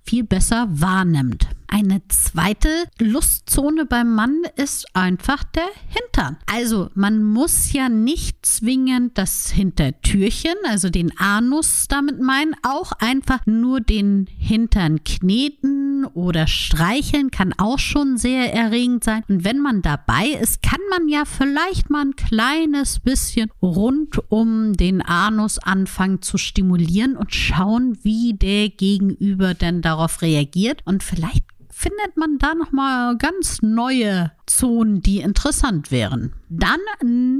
viel 0.04 0.22
besser 0.22 0.68
wahrnimmt. 0.70 1.48
Eine 1.74 2.06
zweite 2.08 2.68
Lustzone 3.00 3.86
beim 3.86 4.14
Mann 4.14 4.42
ist 4.56 4.94
einfach 4.94 5.42
der 5.42 5.68
Hintern. 5.88 6.36
Also 6.44 6.90
man 6.94 7.24
muss 7.24 7.72
ja 7.72 7.88
nicht 7.88 8.44
zwingend 8.44 9.16
das 9.16 9.50
Hintertürchen, 9.50 10.52
also 10.68 10.90
den 10.90 11.18
Anus 11.18 11.86
damit 11.88 12.20
meinen, 12.20 12.54
auch 12.62 12.92
einfach 13.00 13.46
nur 13.46 13.80
den 13.80 14.28
Hintern 14.36 15.02
kneten 15.02 16.04
oder 16.12 16.46
streicheln 16.46 17.30
kann 17.30 17.54
auch 17.56 17.78
schon 17.78 18.18
sehr 18.18 18.52
erregend 18.52 19.02
sein. 19.02 19.24
Und 19.28 19.44
wenn 19.44 19.58
man 19.58 19.80
dabei 19.80 20.26
ist, 20.26 20.62
kann 20.62 20.80
man 20.90 21.08
ja 21.08 21.24
vielleicht 21.24 21.88
mal 21.88 22.04
ein 22.04 22.16
kleines 22.16 23.00
bisschen 23.00 23.50
rund 23.62 24.20
um 24.30 24.74
den 24.74 25.00
Anus 25.00 25.58
anfangen 25.58 26.20
zu 26.20 26.36
stimulieren 26.36 27.16
und 27.16 27.34
schauen, 27.34 27.96
wie 28.02 28.34
der 28.34 28.68
Gegenüber 28.68 29.54
denn 29.54 29.80
darauf 29.80 30.20
reagiert. 30.20 30.82
Und 30.84 31.02
vielleicht 31.02 31.46
findet 31.82 32.16
man 32.16 32.38
da 32.38 32.54
noch 32.54 32.70
mal 32.70 33.16
ganz 33.16 33.60
neue 33.60 34.30
Zonen, 34.46 35.02
die 35.02 35.18
interessant 35.18 35.90
wären. 35.90 36.32
Dann 36.48 36.78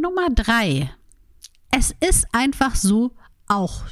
Nummer 0.00 0.31
drei. 0.35 0.90
Es 1.70 1.94
ist 2.00 2.26
einfach 2.33 2.74
so, 2.74 3.12
auch 3.46 3.85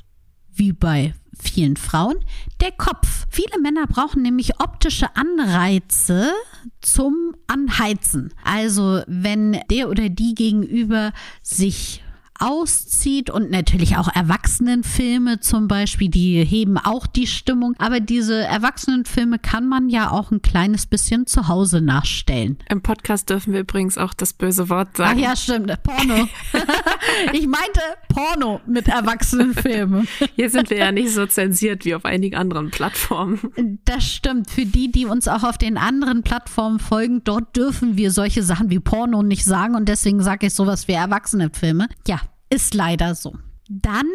wie 0.52 0.72
bei 0.72 1.14
vielen 1.40 1.76
Frauen, 1.76 2.16
der 2.60 2.72
Kopf. 2.72 3.26
Viele 3.30 3.60
Männer 3.60 3.86
brauchen 3.86 4.22
nämlich 4.22 4.60
optische 4.60 5.14
Anreize 5.14 6.32
zum 6.80 7.36
Anheizen. 7.46 8.34
Also 8.42 9.02
wenn 9.06 9.60
der 9.70 9.88
oder 9.88 10.08
die 10.08 10.34
gegenüber 10.34 11.12
sich 11.42 12.02
auszieht 12.40 13.31
und 13.31 13.50
natürlich 13.50 13.96
auch 13.96 14.09
Erwachsenenfilme 14.09 15.40
zum 15.40 15.68
Beispiel, 15.68 16.09
die 16.09 16.42
heben 16.44 16.79
auch 16.79 17.07
die 17.07 17.26
Stimmung. 17.26 17.74
Aber 17.79 18.00
diese 18.00 18.42
Erwachsenenfilme 18.44 19.38
kann 19.38 19.68
man 19.68 19.88
ja 19.88 20.11
auch 20.11 20.31
ein 20.31 20.42
kleines 20.42 20.87
bisschen 20.87 21.26
zu 21.26 21.48
Hause 21.48 21.81
nachstellen. 21.81 22.59
Im 22.68 22.83
Podcast 22.83 23.31
dürfen 23.31 23.53
wir 23.53 23.61
übrigens 23.61 23.98
auch 23.98 24.14
das 24.14 24.33
böse 24.33 24.68
Wort 24.68 24.88
Ach 24.94 24.98
sagen. 24.98 25.18
ja, 25.18 25.37
stimmt, 25.37 25.83
Porno. 25.83 26.29
ich 27.33 27.46
meinte 27.46 27.81
Porno 28.09 28.61
mit 28.66 28.88
Erwachsenenfilmen. 28.88 30.09
Hier 30.35 30.50
sind 30.50 30.70
wir 30.70 30.79
ja 30.79 30.92
nicht 30.92 31.12
so 31.12 31.26
zensiert 31.26 31.85
wie 31.85 31.94
auf 31.94 32.05
einigen 32.05 32.37
anderen 32.37 32.70
Plattformen. 32.70 33.38
Das 33.85 34.05
stimmt. 34.05 34.50
Für 34.50 34.64
die, 34.64 34.90
die 34.90 35.07
uns 35.07 35.29
auch 35.29 35.44
auf 35.44 35.59
den 35.59 35.76
anderen 35.76 36.22
Plattformen 36.22 36.79
folgen, 36.79 37.22
dort 37.24 37.57
dürfen 37.57 37.96
wir 37.96 38.11
solche 38.11 38.42
Sachen 38.42 38.70
wie 38.70 38.81
Porno 38.81 39.22
nicht 39.22 39.44
sagen 39.44 39.74
und 39.74 39.88
deswegen 39.88 40.22
sage 40.22 40.46
ich 40.46 40.55
sowas 40.55 40.88
wie 40.88 40.92
Erwachsenenfilme. 40.92 41.88
Ja, 42.07 42.20
ist 42.50 42.74
leider 42.74 43.14
so. 43.14 43.34
Dann 43.68 44.08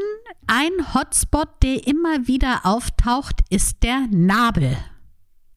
ein 0.47 0.93
Hotspot, 0.93 1.47
der 1.63 1.87
immer 1.87 2.27
wieder 2.27 2.65
auftaucht, 2.65 3.41
ist 3.49 3.83
der 3.83 4.07
Nabel. 4.11 4.77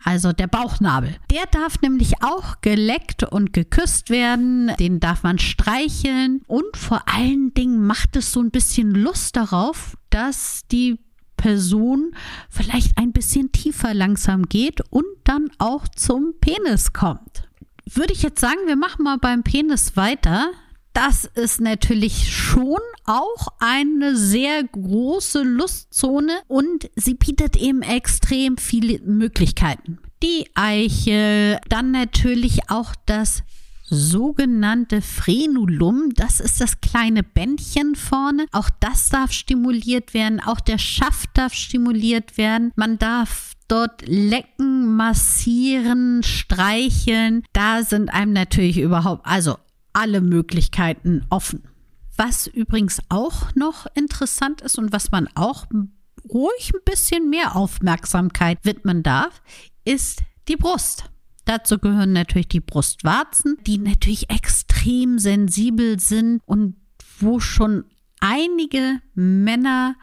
Also 0.05 0.33
der 0.33 0.47
Bauchnabel. 0.47 1.17
Der 1.31 1.47
darf 1.51 1.81
nämlich 1.83 2.23
auch 2.23 2.61
geleckt 2.61 3.25
und 3.25 3.53
geküsst 3.53 4.11
werden. 4.11 4.73
Den 4.79 5.01
darf 5.01 5.25
man 5.25 5.39
streicheln. 5.39 6.43
Und 6.47 6.77
vor 6.77 7.03
allen 7.09 7.53
Dingen 7.55 7.85
macht 7.85 8.15
es 8.17 8.33
so 8.33 8.41
ein 8.41 8.53
bisschen 8.53 8.93
Lust 8.93 9.37
darauf, 9.37 9.97
dass 10.11 10.63
die 10.71 11.01
Person 11.37 12.13
vielleicht 12.49 12.97
ein 12.99 13.13
bisschen 13.13 13.53
tiefer 13.53 13.95
langsam 13.95 14.45
geht 14.45 14.81
und 14.91 15.07
dann 15.25 15.51
auch 15.59 15.89
zum 15.89 16.35
Penis 16.41 16.93
kommt. 16.93 17.49
Würde 17.93 18.13
ich 18.13 18.23
jetzt 18.23 18.41
sagen, 18.41 18.67
wir 18.67 18.77
machen 18.77 19.03
mal 19.05 19.19
beim 19.19 19.43
Penis 19.43 19.97
weiter 19.97 20.53
das 20.99 21.27
ist 21.27 21.61
natürlich 21.61 22.35
schon 22.35 22.81
auch 23.05 23.47
eine 23.61 24.17
sehr 24.17 24.65
große 24.65 25.45
Lustzone 25.45 26.33
und 26.49 26.91
sie 26.97 27.15
bietet 27.15 27.57
eben 27.57 27.83
extrem 27.83 28.59
viele 28.59 28.99
Möglichkeiten. 29.03 30.01
Die 30.25 30.49
Eichel, 30.55 31.61
dann 31.69 31.93
natürlich 31.93 32.69
auch 32.69 32.97
das 33.07 33.45
sogenannte 33.85 35.01
Frenulum. 35.01 36.15
Das 36.17 36.41
ist 36.41 36.61
das 36.61 36.81
kleine 36.81 37.23
Bändchen 37.23 37.95
vorne. 37.95 38.47
Auch 38.51 38.69
das 38.81 39.09
darf 39.09 39.31
stimuliert 39.31 40.15
werden. 40.15 40.41
Auch 40.41 40.59
der 40.59 40.79
Schaft 40.79 41.31
darf 41.35 41.55
stimuliert 41.55 42.37
werden. 42.37 42.73
Man 42.75 42.99
darf 42.99 43.53
dort 43.69 44.03
lecken, 44.05 44.97
massieren, 44.97 46.25
streicheln. 46.25 47.45
Da 47.53 47.85
sind 47.85 48.13
einem 48.13 48.33
natürlich 48.33 48.79
überhaupt, 48.79 49.25
also 49.25 49.59
alle 49.99 50.21
Möglichkeiten 50.21 51.27
offen. 51.29 51.65
Was 52.17 52.47
übrigens 52.47 53.01
auch 53.09 53.53
noch 53.57 53.87
interessant 53.95 54.61
ist 54.61 54.79
und 54.79 54.93
was 54.93 55.11
man 55.11 55.29
auch 55.35 55.67
ruhig 56.33 56.73
ein 56.73 56.85
bisschen 56.85 57.29
mehr 57.31 57.57
Aufmerksamkeit 57.57 58.59
widmen 58.63 59.03
darf, 59.03 59.43
ist 59.85 60.23
die 60.47 60.55
Brust. 60.55 61.11
Dazu 61.47 61.79
gehören 61.79 62.13
natürlich 62.13 62.47
die 62.47 62.61
Brustwarzen, 62.61 63.57
die 63.67 63.79
natürlich 63.79 64.31
extrem 64.31 65.19
sensibel 65.19 65.99
sind 65.99 66.43
und 66.47 66.77
wo 67.19 67.41
schon 67.41 67.85
einige 68.21 69.01
Männer 69.15 69.97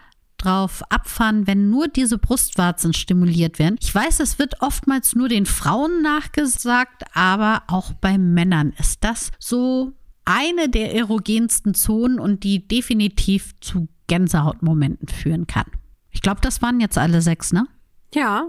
drauf 0.46 0.84
abfahren, 0.90 1.48
wenn 1.48 1.70
nur 1.70 1.88
diese 1.88 2.18
Brustwarzen 2.18 2.94
stimuliert 2.94 3.60
werden. 3.60 3.78
Ich 3.82 3.94
weiß, 3.94 4.20
es 4.20 4.40
wird 4.40 4.62
oftmals 4.62 5.16
nur 5.16 5.30
den 5.30 5.46
Frauen 5.46 6.02
nachgesagt, 6.02 7.04
aber 7.14 7.64
auch 7.68 7.94
bei 7.94 8.18
Männern 8.18 8.74
ist 8.78 9.04
das 9.04 9.32
so 9.40 9.94
eine 10.26 10.70
der 10.70 10.96
erogensten 10.96 11.74
Zonen 11.74 12.20
und 12.20 12.44
die 12.44 12.68
definitiv 12.68 13.60
zu 13.60 13.88
Gänsehautmomenten 14.08 15.08
führen 15.08 15.48
kann. 15.48 15.66
Ich 16.12 16.22
glaube, 16.22 16.42
das 16.42 16.62
waren 16.62 16.80
jetzt 16.80 16.98
alle 16.98 17.22
sechs, 17.22 17.52
ne? 17.52 17.68
Ja, 18.14 18.48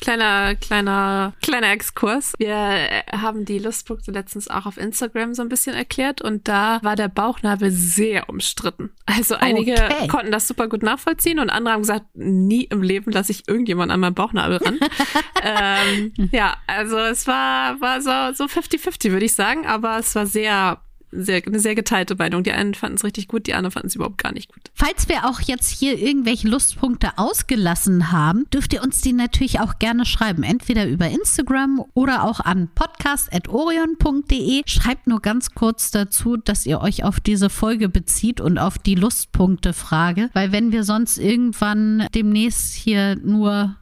Kleiner, 0.00 0.54
kleiner, 0.54 1.34
kleiner 1.42 1.72
Exkurs. 1.72 2.32
Wir 2.38 3.04
haben 3.12 3.44
die 3.44 3.58
Lustpunkte 3.58 4.10
letztens 4.10 4.48
auch 4.48 4.66
auf 4.66 4.78
Instagram 4.78 5.34
so 5.34 5.42
ein 5.42 5.48
bisschen 5.48 5.74
erklärt 5.74 6.22
und 6.22 6.48
da 6.48 6.78
war 6.82 6.96
der 6.96 7.08
Bauchnabel 7.08 7.70
sehr 7.70 8.28
umstritten. 8.28 8.90
Also 9.06 9.34
einige 9.34 9.72
okay. 9.72 10.08
konnten 10.08 10.32
das 10.32 10.48
super 10.48 10.68
gut 10.68 10.82
nachvollziehen 10.82 11.38
und 11.38 11.50
andere 11.50 11.74
haben 11.74 11.82
gesagt, 11.82 12.06
nie 12.14 12.64
im 12.64 12.82
Leben 12.82 13.12
lasse 13.12 13.32
ich 13.32 13.46
irgendjemand 13.46 13.92
an 13.92 14.00
meinen 14.00 14.14
Bauchnabel 14.14 14.56
ran. 14.56 14.80
ähm, 15.42 16.12
ja, 16.32 16.56
also 16.66 16.98
es 16.98 17.26
war, 17.26 17.80
war 17.80 18.00
so, 18.00 18.10
so 18.34 18.44
50-50, 18.44 19.12
würde 19.12 19.26
ich 19.26 19.34
sagen, 19.34 19.66
aber 19.66 19.98
es 19.98 20.14
war 20.14 20.26
sehr 20.26 20.80
sehr, 21.12 21.42
eine 21.44 21.58
sehr 21.58 21.74
geteilte 21.74 22.14
Meinung. 22.16 22.42
Die 22.44 22.52
einen 22.52 22.74
fanden 22.74 22.96
es 22.96 23.04
richtig 23.04 23.28
gut, 23.28 23.46
die 23.46 23.54
anderen 23.54 23.72
fanden 23.72 23.88
es 23.88 23.94
überhaupt 23.96 24.18
gar 24.18 24.32
nicht 24.32 24.52
gut. 24.52 24.62
Falls 24.74 25.08
wir 25.08 25.26
auch 25.28 25.40
jetzt 25.40 25.68
hier 25.68 25.98
irgendwelche 25.98 26.48
Lustpunkte 26.48 27.16
ausgelassen 27.16 28.12
haben, 28.12 28.46
dürft 28.52 28.72
ihr 28.72 28.82
uns 28.82 29.00
die 29.00 29.12
natürlich 29.12 29.60
auch 29.60 29.78
gerne 29.78 30.06
schreiben. 30.06 30.42
Entweder 30.42 30.86
über 30.86 31.08
Instagram 31.08 31.84
oder 31.94 32.24
auch 32.24 32.40
an 32.40 32.68
podcast.orion.de. 32.74 34.62
Schreibt 34.66 35.06
nur 35.06 35.20
ganz 35.20 35.50
kurz 35.54 35.90
dazu, 35.90 36.36
dass 36.36 36.66
ihr 36.66 36.80
euch 36.80 37.04
auf 37.04 37.20
diese 37.20 37.50
Folge 37.50 37.88
bezieht 37.88 38.40
und 38.40 38.58
auf 38.58 38.78
die 38.78 38.94
Lustpunkte-Frage. 38.94 40.30
Weil 40.32 40.52
wenn 40.52 40.72
wir 40.72 40.84
sonst 40.84 41.18
irgendwann 41.18 42.06
demnächst 42.14 42.74
hier 42.74 43.16
nur 43.16 43.76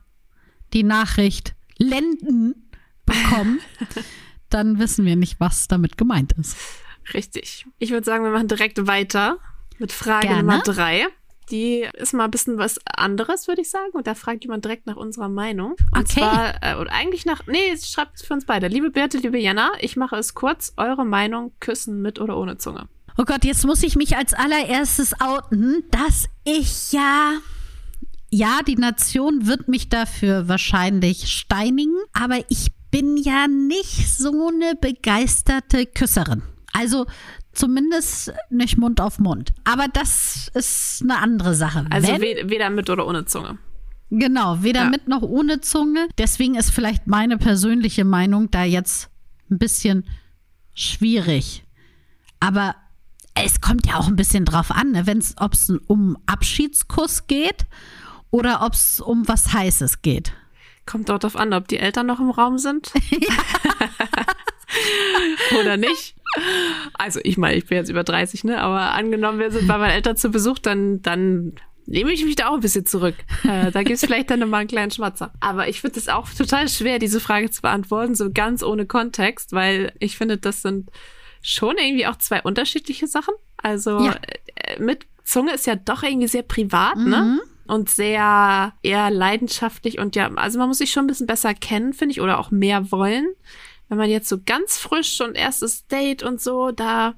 die 0.73 0.83
Nachricht 0.83 1.55
Lenden 1.79 2.69
bekommen, 3.05 3.61
dann 4.51 4.79
wissen 4.79 5.05
wir 5.05 5.17
nicht, 5.17 5.41
was 5.41 5.69
damit 5.69 5.97
gemeint 5.99 6.33
ist. 6.33 6.57
Richtig. 7.15 7.67
Ich 7.79 7.91
würde 7.91 8.05
sagen, 8.05 8.25
wir 8.25 8.31
machen 8.31 8.49
direkt 8.49 8.87
weiter 8.87 9.39
mit 9.79 9.93
Frage 9.93 10.29
Gerne. 10.29 10.43
Nummer 10.43 10.63
drei. 10.63 11.07
Die 11.51 11.89
ist 11.95 12.13
mal 12.13 12.25
ein 12.25 12.31
bisschen 12.31 12.59
was 12.59 12.79
anderes, 12.85 13.49
würde 13.49 13.63
ich 13.63 13.71
sagen. 13.71 13.91
Und 13.93 14.07
da 14.07 14.15
fragt 14.15 14.45
jemand 14.45 14.65
direkt 14.65 14.87
nach 14.87 14.97
unserer 14.97 15.31
Meinung. 15.31 15.77
Und 15.95 16.03
okay. 16.03 16.21
zwar, 16.21 16.63
äh, 16.63 16.75
oder 16.75 16.93
eigentlich 16.93 17.25
nach, 17.25 17.47
nee, 17.47 17.75
schreibt 17.79 18.17
es 18.17 18.23
für 18.23 18.35
uns 18.35 18.45
beide. 18.45 18.69
Liebe 18.69 18.91
Birte, 18.91 19.17
liebe 19.19 19.39
Jana, 19.39 19.73
ich 19.81 19.97
mache 19.97 20.17
es 20.17 20.35
kurz. 20.35 20.75
Eure 20.77 21.07
Meinung, 21.07 21.53
küssen 21.61 22.03
mit 22.03 22.21
oder 22.21 22.37
ohne 22.37 22.59
Zunge? 22.59 22.89
Oh 23.17 23.25
Gott, 23.25 23.45
jetzt 23.45 23.65
muss 23.65 23.83
ich 23.83 23.97
mich 23.97 24.17
als 24.17 24.35
allererstes 24.35 25.19
outen, 25.21 25.85
dass 25.91 26.27
ich 26.45 26.93
ja 26.93 27.33
ja, 28.31 28.61
die 28.67 28.77
Nation 28.77 29.47
wird 29.47 29.69
mich 29.69 29.89
dafür 29.89 30.49
wahrscheinlich 30.49 31.29
steinigen, 31.29 31.97
aber 32.13 32.39
ich 32.49 32.69
bin 32.91 33.17
ja 33.17 33.49
nicht 33.49 34.09
so 34.09 34.49
eine 34.49 34.75
begeisterte 34.75 35.87
Küsserin. 35.87 36.43
Also 36.73 37.07
zumindest 37.53 38.33
nicht 38.51 38.79
Mund 38.79 39.01
auf 39.01 39.19
Mund. 39.19 39.53
Aber 39.65 39.87
das 39.89 40.51
ist 40.55 41.03
eine 41.03 41.19
andere 41.19 41.55
Sache. 41.55 41.87
Also 41.91 42.09
Wenn, 42.09 42.51
weder 42.51 42.71
mit 42.71 42.89
oder 42.91 43.07
ohne 43.07 43.25
Zunge. 43.25 43.59
Genau, 44.11 44.63
weder 44.63 44.85
ja. 44.85 44.89
mit 44.89 45.09
noch 45.09 45.23
ohne 45.23 45.61
Zunge. 45.61 46.09
Deswegen 46.19 46.55
ist 46.55 46.71
vielleicht 46.71 47.07
meine 47.07 47.37
persönliche 47.37 48.05
Meinung 48.05 48.51
da 48.51 48.65
jetzt 48.65 49.11
ein 49.51 49.59
bisschen 49.59 50.05
schwierig. 50.75 51.65
Aber 52.41 52.75
es 53.35 53.61
kommt 53.61 53.87
ja 53.87 53.97
auch 53.97 54.09
ein 54.09 54.17
bisschen 54.17 54.45
drauf 54.45 54.71
an, 54.71 54.93
ne? 54.93 55.05
ob 55.37 55.53
es 55.53 55.71
um 55.87 56.17
Abschiedskuss 56.27 57.27
geht 57.27 57.67
oder 58.31 58.63
ob 58.63 58.75
es 58.75 59.01
um 59.01 59.29
was 59.29 59.53
Heißes 59.53 60.03
geht. 60.03 60.33
Kommt 60.87 61.09
dort 61.09 61.25
darauf 61.25 61.37
an, 61.37 61.53
ob 61.53 61.69
die 61.69 61.79
Eltern 61.79 62.07
noch 62.07 62.21
im 62.21 62.31
Raum 62.31 62.59
sind. 62.59 62.93
Oder 65.61 65.77
nicht? 65.77 66.15
Also 66.95 67.21
ich 67.23 67.37
meine, 67.37 67.57
ich 67.57 67.67
bin 67.67 67.77
jetzt 67.77 67.91
über 67.91 68.05
30, 68.05 68.45
ne? 68.45 68.61
Aber 68.61 68.93
angenommen, 68.93 69.39
wir 69.39 69.51
sind 69.51 69.69
bei 69.69 69.79
meinen 69.79 69.93
Eltern 69.93 70.17
zu 70.17 70.31
Besuch, 70.31 70.59
dann, 70.59 71.01
dann 71.03 71.55
nehme 71.89 72.13
ich 72.13 72.25
mich 72.25 72.37
da 72.37 72.49
auch 72.49 72.55
ein 72.55 72.61
bisschen 72.61 72.87
zurück. 72.87 73.15
Äh, 73.45 73.71
da 73.71 73.83
gibt 73.83 73.95
es 73.95 74.05
vielleicht 74.05 74.31
dann 74.31 74.41
nochmal 74.41 74.61
einen 74.61 74.69
kleinen 74.69 74.91
Schmatzer. 74.91 75.33
Aber 75.41 75.69
ich 75.69 75.81
finde 75.81 75.99
es 75.99 76.09
auch 76.09 76.29
total 76.29 76.69
schwer, 76.69 76.99
diese 76.99 77.21
Frage 77.21 77.51
zu 77.51 77.63
beantworten, 77.63 78.15
so 78.15 78.31
ganz 78.31 78.63
ohne 78.63 78.85
Kontext, 78.85 79.53
weil 79.53 79.93
ich 79.99 80.17
finde, 80.17 80.37
das 80.37 80.63
sind 80.63 80.91
schon 81.41 81.77
irgendwie 81.79 82.07
auch 82.07 82.17
zwei 82.17 82.43
unterschiedliche 82.43 83.07
Sachen. 83.07 83.35
Also 83.57 84.01
ja. 84.01 84.17
Äh, 84.57 84.81
mit 84.83 85.07
Zunge 85.25 85.55
ist 85.55 85.67
ja 85.67 85.77
doch 85.77 86.03
irgendwie 86.03 86.29
sehr 86.29 86.43
privat, 86.43 86.97
ne? 86.97 87.03
mhm. 87.05 87.11
ne? 87.11 87.41
Und 87.67 87.91
sehr 87.91 88.73
eher 88.83 89.11
leidenschaftlich 89.11 89.99
und 89.99 90.17
ja, 90.17 90.31
also 90.37 90.59
man 90.59 90.69
muss 90.69 90.79
sich 90.79 90.91
schon 90.91 91.05
ein 91.05 91.07
bisschen 91.07 91.27
besser 91.27 91.53
kennen, 91.53 91.93
finde 91.93 92.13
ich, 92.13 92.23
oder 92.23 92.39
auch 92.39 92.51
mehr 92.51 92.91
wollen 92.91 93.27
wenn 93.89 93.99
man 93.99 94.11
jetzt 94.11 94.29
so 94.29 94.39
ganz 94.45 94.79
frisch 94.79 95.21
und 95.21 95.35
erstes 95.35 95.87
Date 95.87 96.23
und 96.23 96.41
so, 96.41 96.71
da 96.71 97.15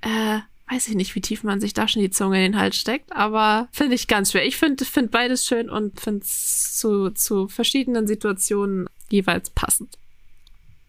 äh, 0.00 0.40
weiß 0.70 0.88
ich 0.88 0.94
nicht, 0.94 1.14
wie 1.14 1.20
tief 1.20 1.44
man 1.44 1.60
sich 1.60 1.74
da 1.74 1.88
schon 1.88 2.02
die 2.02 2.10
Zunge 2.10 2.44
in 2.44 2.52
den 2.52 2.60
Hals 2.60 2.76
steckt, 2.76 3.12
aber 3.12 3.68
finde 3.72 3.94
ich 3.94 4.08
ganz 4.08 4.32
schwer. 4.32 4.46
Ich 4.46 4.56
finde 4.56 4.84
find 4.84 5.10
beides 5.10 5.44
schön 5.46 5.68
und 5.68 6.00
finde 6.00 6.24
es 6.24 6.76
zu, 6.78 7.10
zu 7.10 7.48
verschiedenen 7.48 8.06
Situationen 8.06 8.86
jeweils 9.10 9.50
passend. 9.50 9.98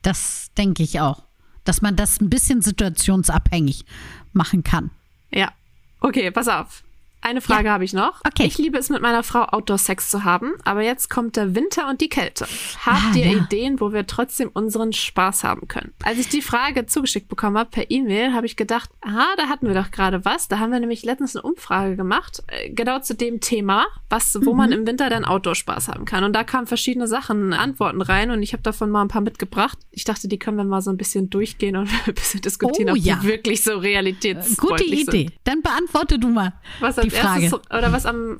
Das 0.01 0.51
denke 0.57 0.83
ich 0.83 0.99
auch. 0.99 1.23
Dass 1.63 1.81
man 1.81 1.95
das 1.95 2.21
ein 2.21 2.29
bisschen 2.29 2.61
situationsabhängig 2.61 3.85
machen 4.33 4.63
kann. 4.63 4.91
Ja. 5.31 5.51
Okay, 5.99 6.29
pass 6.29 6.47
auf. 6.47 6.84
Eine 7.25 7.41
Frage 7.41 7.65
ja. 7.65 7.73
habe 7.73 7.83
ich 7.83 7.93
noch. 7.93 8.21
Okay. 8.23 8.45
Ich 8.45 8.59
liebe 8.59 8.77
es, 8.77 8.89
mit 8.89 9.01
meiner 9.01 9.23
Frau 9.23 9.45
Outdoor-Sex 9.45 10.11
zu 10.11 10.23
haben, 10.25 10.53
aber 10.63 10.83
jetzt 10.83 11.09
kommt 11.09 11.37
der 11.37 11.55
Winter 11.55 11.89
und 11.89 11.99
die 11.99 12.07
Kälte. 12.07 12.45
Habt 12.85 13.15
ah, 13.15 13.17
ihr 13.17 13.25
ja. 13.25 13.37
Ideen, 13.39 13.79
wo 13.79 13.91
wir 13.91 14.05
trotzdem 14.05 14.51
unseren 14.53 14.93
Spaß 14.93 15.43
haben 15.43 15.67
können? 15.67 15.91
Als 16.03 16.19
ich 16.19 16.29
die 16.29 16.43
Frage 16.43 16.85
zugeschickt 16.85 17.27
bekommen 17.27 17.57
habe 17.57 17.71
per 17.71 17.89
E-Mail, 17.89 18.33
habe 18.33 18.45
ich 18.45 18.55
gedacht, 18.55 18.91
aha, 19.01 19.25
da 19.37 19.47
hatten 19.47 19.67
wir 19.67 19.73
doch 19.73 19.89
gerade 19.89 20.23
was. 20.23 20.49
Da 20.49 20.59
haben 20.59 20.71
wir 20.71 20.79
nämlich 20.79 21.03
letztens 21.03 21.35
eine 21.35 21.41
Umfrage 21.41 21.95
gemacht, 21.95 22.43
äh, 22.45 22.69
genau 22.69 22.99
zu 22.99 23.15
dem 23.15 23.41
Thema, 23.41 23.87
was, 24.07 24.37
wo 24.43 24.51
mhm. 24.51 24.57
man 24.57 24.71
im 24.71 24.85
Winter 24.85 25.09
dann 25.09 25.25
Outdoor-Spaß 25.25 25.87
haben 25.87 26.05
kann. 26.05 26.23
Und 26.23 26.33
da 26.33 26.43
kamen 26.43 26.67
verschiedene 26.67 27.07
Sachen, 27.07 27.53
Antworten 27.53 28.03
rein 28.03 28.29
und 28.29 28.43
ich 28.43 28.53
habe 28.53 28.61
davon 28.61 28.91
mal 28.91 29.01
ein 29.01 29.07
paar 29.07 29.21
mitgebracht. 29.21 29.79
Ich 29.89 30.03
dachte, 30.03 30.27
die 30.27 30.37
können 30.37 30.57
wir 30.57 30.63
mal 30.63 30.83
so 30.83 30.91
ein 30.91 30.97
bisschen 30.97 31.31
durchgehen 31.31 31.75
und 31.75 31.89
ein 32.05 32.13
bisschen 32.13 32.41
diskutieren, 32.41 32.89
oh, 32.89 32.91
ob 32.91 32.99
ja. 32.99 33.17
die 33.23 33.27
wirklich 33.27 33.63
so 33.63 33.79
realitätsfreundlich 33.79 35.05
Gute 35.07 35.17
Idee. 35.17 35.27
Sind. 35.29 35.33
Dann 35.43 35.63
beantworte 35.63 36.19
du 36.19 36.29
mal 36.29 36.53
was 36.79 36.97
die 36.97 37.14
Frage. 37.15 37.43
Erstes, 37.43 37.61
oder 37.69 37.91
was 37.91 38.05
am 38.05 38.39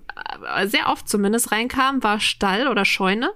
äh, 0.56 0.68
sehr 0.68 0.90
oft 0.90 1.08
zumindest 1.08 1.52
reinkam, 1.52 2.04
war 2.04 2.20
Stall 2.20 2.68
oder 2.68 2.86
Scheune. 2.86 3.32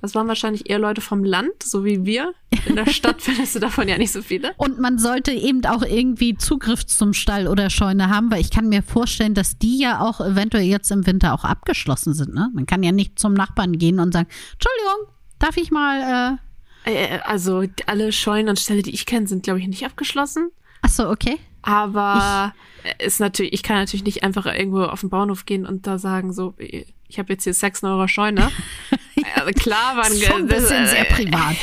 Das 0.00 0.14
waren 0.14 0.28
wahrscheinlich 0.28 0.70
eher 0.70 0.78
Leute 0.78 1.00
vom 1.00 1.24
Land, 1.24 1.60
so 1.64 1.84
wie 1.84 2.04
wir. 2.04 2.32
In 2.66 2.76
der 2.76 2.86
Stadt 2.90 3.20
findest 3.20 3.56
du 3.56 3.58
davon 3.58 3.88
ja 3.88 3.98
nicht 3.98 4.12
so 4.12 4.22
viele. 4.22 4.52
Und 4.56 4.78
man 4.78 4.98
sollte 4.98 5.32
eben 5.32 5.64
auch 5.66 5.82
irgendwie 5.82 6.36
Zugriff 6.36 6.86
zum 6.86 7.12
Stall 7.12 7.48
oder 7.48 7.68
Scheune 7.68 8.08
haben, 8.08 8.30
weil 8.30 8.40
ich 8.40 8.52
kann 8.52 8.68
mir 8.68 8.84
vorstellen, 8.84 9.34
dass 9.34 9.58
die 9.58 9.78
ja 9.78 10.00
auch 10.00 10.20
eventuell 10.20 10.64
jetzt 10.64 10.92
im 10.92 11.04
Winter 11.04 11.34
auch 11.34 11.42
abgeschlossen 11.42 12.14
sind. 12.14 12.32
Ne? 12.32 12.48
Man 12.54 12.66
kann 12.66 12.84
ja 12.84 12.92
nicht 12.92 13.18
zum 13.18 13.34
Nachbarn 13.34 13.76
gehen 13.76 13.98
und 13.98 14.12
sagen, 14.12 14.28
Entschuldigung, 14.52 15.14
darf 15.40 15.56
ich 15.56 15.72
mal. 15.72 16.38
Äh 16.38 16.48
äh, 16.88 17.18
also 17.24 17.64
alle 17.86 18.12
Scheunen 18.12 18.48
und 18.48 18.58
Ställe, 18.58 18.82
die 18.82 18.94
ich 18.94 19.04
kenne, 19.04 19.26
sind, 19.26 19.42
glaube 19.42 19.58
ich, 19.60 19.66
nicht 19.66 19.84
abgeschlossen. 19.84 20.50
Ach 20.82 20.90
so, 20.90 21.08
okay. 21.08 21.38
Aber 21.62 22.54
ich, 22.84 23.06
ist 23.06 23.20
natürlich, 23.20 23.52
ich 23.52 23.62
kann 23.62 23.76
natürlich 23.76 24.04
nicht 24.04 24.22
einfach 24.22 24.46
irgendwo 24.46 24.82
auf 24.82 25.00
den 25.00 25.10
Bauernhof 25.10 25.44
gehen 25.44 25.66
und 25.66 25.86
da 25.86 25.98
sagen, 25.98 26.32
so, 26.32 26.54
ich 26.58 27.18
habe 27.18 27.32
jetzt 27.32 27.44
hier 27.44 27.54
Sex 27.54 27.82
in 27.82 27.88
eurer 27.88 28.08
Scheune. 28.08 28.50
also 29.34 29.50
klar, 29.52 29.96
waren 29.96 30.14
schon 30.16 30.42
ein 30.42 30.46
bisschen 30.46 30.82
das, 30.82 30.92
äh, 30.92 30.96
sehr 30.96 31.04
privat. 31.04 31.56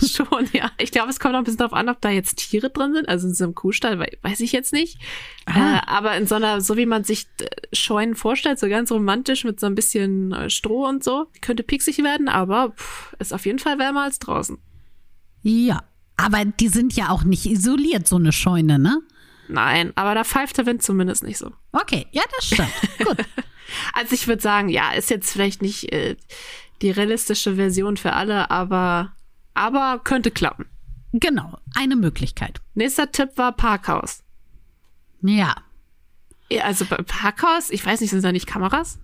schon, 0.06 0.48
ja. 0.52 0.70
Ich 0.78 0.90
glaube, 0.90 1.10
es 1.10 1.20
kommt 1.20 1.34
auch 1.34 1.38
ein 1.38 1.44
bisschen 1.44 1.58
darauf 1.58 1.72
an, 1.72 1.88
ob 1.88 2.00
da 2.00 2.10
jetzt 2.10 2.36
Tiere 2.36 2.70
drin 2.70 2.94
sind. 2.94 3.08
Also 3.08 3.28
in 3.28 3.34
so 3.34 3.44
einem 3.44 3.54
Kuhstall, 3.54 3.98
weiß 3.98 4.40
ich 4.40 4.52
jetzt 4.52 4.72
nicht. 4.72 4.98
Äh, 5.46 5.78
aber 5.86 6.16
in 6.16 6.26
so 6.26 6.34
einer, 6.34 6.60
so 6.60 6.76
wie 6.76 6.86
man 6.86 7.04
sich 7.04 7.26
äh, 7.40 7.46
Scheunen 7.72 8.14
vorstellt, 8.14 8.58
so 8.58 8.68
ganz 8.68 8.90
romantisch 8.90 9.44
mit 9.44 9.60
so 9.60 9.66
ein 9.66 9.74
bisschen 9.74 10.32
äh, 10.32 10.50
Stroh 10.50 10.86
und 10.86 11.02
so, 11.02 11.26
könnte 11.40 11.62
pieksig 11.62 11.98
werden, 11.98 12.28
aber 12.28 12.72
pff, 12.76 13.14
ist 13.18 13.32
auf 13.32 13.46
jeden 13.46 13.58
Fall 13.58 13.78
wärmer 13.78 14.02
als 14.02 14.18
draußen. 14.18 14.58
Ja, 15.42 15.84
aber 16.16 16.44
die 16.44 16.68
sind 16.68 16.94
ja 16.94 17.10
auch 17.10 17.24
nicht 17.24 17.46
isoliert, 17.46 18.08
so 18.08 18.16
eine 18.16 18.32
Scheune, 18.32 18.78
ne? 18.78 19.00
Nein, 19.48 19.92
aber 19.96 20.14
da 20.14 20.24
pfeift 20.24 20.58
der 20.58 20.66
Wind 20.66 20.82
zumindest 20.82 21.22
nicht 21.22 21.38
so. 21.38 21.52
Okay, 21.72 22.06
ja, 22.10 22.22
das 22.36 22.46
stimmt. 22.46 22.72
Gut. 22.98 23.16
also 23.94 24.14
ich 24.14 24.28
würde 24.28 24.42
sagen, 24.42 24.68
ja, 24.68 24.92
ist 24.92 25.10
jetzt 25.10 25.32
vielleicht 25.32 25.62
nicht 25.62 25.92
äh, 25.92 26.16
die 26.82 26.90
realistische 26.90 27.56
Version 27.56 27.96
für 27.96 28.12
alle, 28.12 28.50
aber, 28.50 29.12
aber 29.54 30.00
könnte 30.04 30.30
klappen. 30.30 30.66
Genau, 31.12 31.58
eine 31.74 31.96
Möglichkeit. 31.96 32.60
Nächster 32.74 33.10
Tipp 33.10 33.30
war 33.36 33.52
Parkhaus. 33.52 34.22
Ja. 35.22 35.56
ja 36.50 36.64
also 36.64 36.84
Parkhaus, 36.84 37.70
ich 37.70 37.84
weiß 37.84 38.00
nicht, 38.00 38.10
sind 38.10 38.24
da 38.24 38.32
nicht 38.32 38.46
Kameras? 38.46 38.98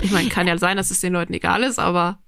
Ich 0.00 0.12
meine, 0.12 0.28
kann 0.28 0.46
ja 0.46 0.58
sein, 0.58 0.76
dass 0.76 0.90
es 0.90 1.00
den 1.00 1.12
Leuten 1.12 1.32
egal 1.32 1.62
ist, 1.62 1.78
aber. 1.78 2.18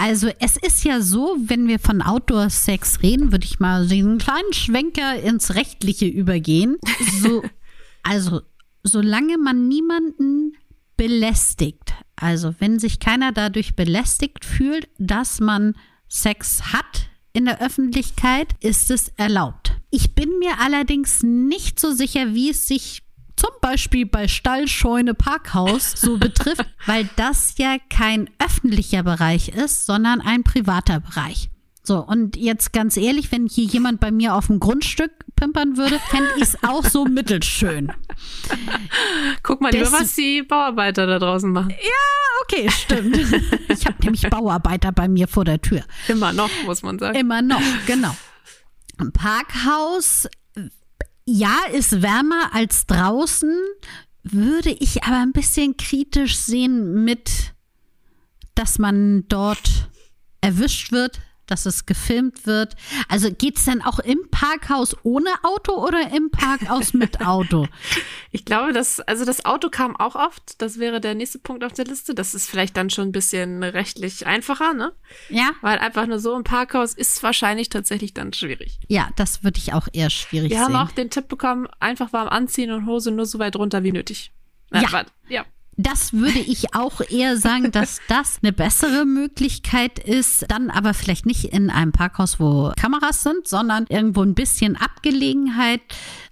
Also 0.00 0.30
es 0.38 0.56
ist 0.56 0.82
ja 0.84 1.02
so, 1.02 1.36
wenn 1.44 1.68
wir 1.68 1.78
von 1.78 2.00
Outdoor-Sex 2.00 3.02
reden, 3.02 3.32
würde 3.32 3.44
ich 3.44 3.60
mal 3.60 3.86
diesen 3.86 4.16
kleinen 4.16 4.54
Schwenker 4.54 5.20
ins 5.20 5.54
Rechtliche 5.54 6.06
übergehen. 6.06 6.78
So, 7.20 7.42
also 8.02 8.40
solange 8.82 9.36
man 9.36 9.68
niemanden 9.68 10.54
belästigt, 10.96 11.92
also 12.16 12.54
wenn 12.60 12.78
sich 12.78 12.98
keiner 12.98 13.32
dadurch 13.32 13.76
belästigt 13.76 14.46
fühlt, 14.46 14.88
dass 14.96 15.38
man 15.38 15.74
Sex 16.08 16.72
hat 16.72 17.10
in 17.34 17.44
der 17.44 17.60
Öffentlichkeit, 17.60 18.54
ist 18.60 18.90
es 18.90 19.08
erlaubt. 19.18 19.72
Ich 19.90 20.14
bin 20.14 20.30
mir 20.38 20.60
allerdings 20.60 21.22
nicht 21.22 21.78
so 21.78 21.92
sicher, 21.92 22.32
wie 22.32 22.48
es 22.48 22.66
sich 22.66 23.02
zum 23.40 23.50
Beispiel 23.62 24.04
bei 24.04 24.28
Stall, 24.28 24.68
Scheune, 24.68 25.14
Parkhaus 25.14 25.92
so 25.96 26.18
betrifft, 26.18 26.66
weil 26.86 27.08
das 27.16 27.54
ja 27.56 27.76
kein 27.88 28.28
öffentlicher 28.38 29.02
Bereich 29.02 29.48
ist, 29.48 29.86
sondern 29.86 30.20
ein 30.20 30.44
privater 30.44 31.00
Bereich. 31.00 31.48
So, 31.82 32.00
und 32.00 32.36
jetzt 32.36 32.74
ganz 32.74 32.98
ehrlich, 32.98 33.32
wenn 33.32 33.46
hier 33.46 33.64
jemand 33.64 33.98
bei 33.98 34.10
mir 34.10 34.34
auf 34.34 34.48
dem 34.48 34.60
Grundstück 34.60 35.10
pimpern 35.36 35.78
würde, 35.78 35.98
fände 36.10 36.28
ich 36.36 36.42
es 36.42 36.62
auch 36.62 36.84
so 36.84 37.06
mittelschön. 37.06 37.90
Guck 39.42 39.62
mal, 39.62 39.72
lieber, 39.72 39.90
was 39.90 40.14
die 40.14 40.42
Bauarbeiter 40.42 41.06
da 41.06 41.18
draußen 41.18 41.50
machen. 41.50 41.70
Ja, 41.70 42.42
okay, 42.42 42.70
stimmt. 42.70 43.16
Ich 43.68 43.86
habe 43.86 43.96
nämlich 44.02 44.28
Bauarbeiter 44.28 44.92
bei 44.92 45.08
mir 45.08 45.26
vor 45.28 45.46
der 45.46 45.62
Tür. 45.62 45.82
Immer 46.08 46.34
noch, 46.34 46.50
muss 46.66 46.82
man 46.82 46.98
sagen. 46.98 47.18
Immer 47.18 47.40
noch, 47.40 47.62
genau. 47.86 48.14
Parkhaus 49.14 50.28
ja, 51.30 51.56
ist 51.72 52.02
wärmer 52.02 52.52
als 52.52 52.86
draußen, 52.86 53.56
würde 54.22 54.70
ich 54.70 55.04
aber 55.04 55.18
ein 55.18 55.32
bisschen 55.32 55.76
kritisch 55.76 56.36
sehen 56.36 57.04
mit, 57.04 57.54
dass 58.54 58.78
man 58.78 59.24
dort 59.28 59.88
erwischt 60.40 60.92
wird, 60.92 61.20
dass 61.50 61.66
es 61.66 61.86
gefilmt 61.86 62.46
wird. 62.46 62.76
Also 63.08 63.30
geht 63.30 63.58
es 63.58 63.64
denn 63.64 63.82
auch 63.82 63.98
im 63.98 64.18
Parkhaus 64.30 64.96
ohne 65.02 65.30
Auto 65.42 65.72
oder 65.72 66.12
im 66.12 66.30
Parkhaus 66.30 66.94
mit 66.94 67.20
Auto? 67.20 67.66
Ich 68.32 68.44
glaube, 68.44 68.72
dass, 68.72 69.00
also 69.00 69.24
das 69.24 69.44
Auto 69.44 69.70
kam 69.70 69.96
auch 69.96 70.14
oft. 70.14 70.62
Das 70.62 70.78
wäre 70.78 71.00
der 71.00 71.16
nächste 71.16 71.40
Punkt 71.40 71.64
auf 71.64 71.72
der 71.72 71.84
Liste. 71.84 72.14
Das 72.14 72.32
ist 72.32 72.48
vielleicht 72.48 72.76
dann 72.76 72.88
schon 72.88 73.08
ein 73.08 73.12
bisschen 73.12 73.64
rechtlich 73.64 74.24
einfacher, 74.24 74.72
ne? 74.72 74.92
Ja. 75.30 75.50
Weil 75.62 75.80
einfach 75.80 76.06
nur 76.06 76.20
so 76.20 76.36
im 76.36 76.44
Parkhaus 76.44 76.94
ist 76.94 77.20
wahrscheinlich 77.24 77.70
tatsächlich 77.70 78.14
dann 78.14 78.32
schwierig. 78.32 78.78
Ja, 78.86 79.08
das 79.16 79.42
würde 79.42 79.58
ich 79.58 79.72
auch 79.72 79.88
eher 79.92 80.10
schwierig 80.10 80.50
Wir 80.50 80.58
sehen. 80.58 80.68
Wir 80.68 80.78
haben 80.78 80.88
auch 80.88 80.92
den 80.92 81.10
Tipp 81.10 81.26
bekommen, 81.26 81.66
einfach 81.80 82.12
warm 82.12 82.28
anziehen 82.28 82.70
und 82.70 82.86
Hose 82.86 83.10
nur 83.10 83.26
so 83.26 83.40
weit 83.40 83.56
runter 83.56 83.82
wie 83.82 83.90
nötig. 83.90 84.30
Na, 84.70 84.82
ja. 84.82 84.92
Warte, 84.92 85.10
ja 85.28 85.44
das 85.82 86.12
würde 86.12 86.38
ich 86.38 86.74
auch 86.74 87.00
eher 87.00 87.36
sagen, 87.36 87.70
dass 87.70 88.00
das 88.08 88.38
eine 88.42 88.52
bessere 88.52 89.04
Möglichkeit 89.04 89.98
ist. 89.98 90.46
Dann 90.48 90.70
aber 90.70 90.94
vielleicht 90.94 91.26
nicht 91.26 91.44
in 91.44 91.70
einem 91.70 91.92
Parkhaus, 91.92 92.40
wo 92.40 92.72
Kameras 92.76 93.22
sind, 93.22 93.46
sondern 93.46 93.86
irgendwo 93.88 94.22
ein 94.22 94.34
bisschen 94.34 94.76
Abgelegenheit, 94.76 95.80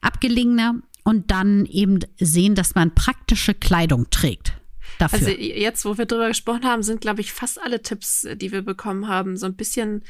abgelegener 0.01 0.77
und 1.05 1.31
dann 1.31 1.65
eben 1.67 2.01
sehen, 2.19 2.55
dass 2.55 2.75
man 2.75 2.95
praktische 2.95 3.55
Kleidung 3.55 4.11
trägt. 4.11 4.53
Dafür. 4.99 5.19
Also 5.19 5.31
jetzt, 5.31 5.85
wo 5.85 5.97
wir 5.97 6.07
drüber 6.07 6.29
gesprochen 6.29 6.65
haben, 6.65 6.83
sind, 6.83 7.01
glaube 7.01 7.21
ich, 7.21 7.33
fast 7.33 7.63
alle 7.63 7.83
Tipps, 7.83 8.27
die 8.37 8.53
wir 8.53 8.63
bekommen 8.63 9.09
haben, 9.09 9.37
so 9.37 9.47
ein 9.47 9.55
bisschen 9.55 10.03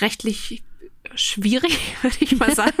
rechtlich 0.00 0.64
schwierig, 1.14 1.78
würde 2.02 2.16
ich 2.20 2.36
mal 2.38 2.54
sagen. 2.54 2.76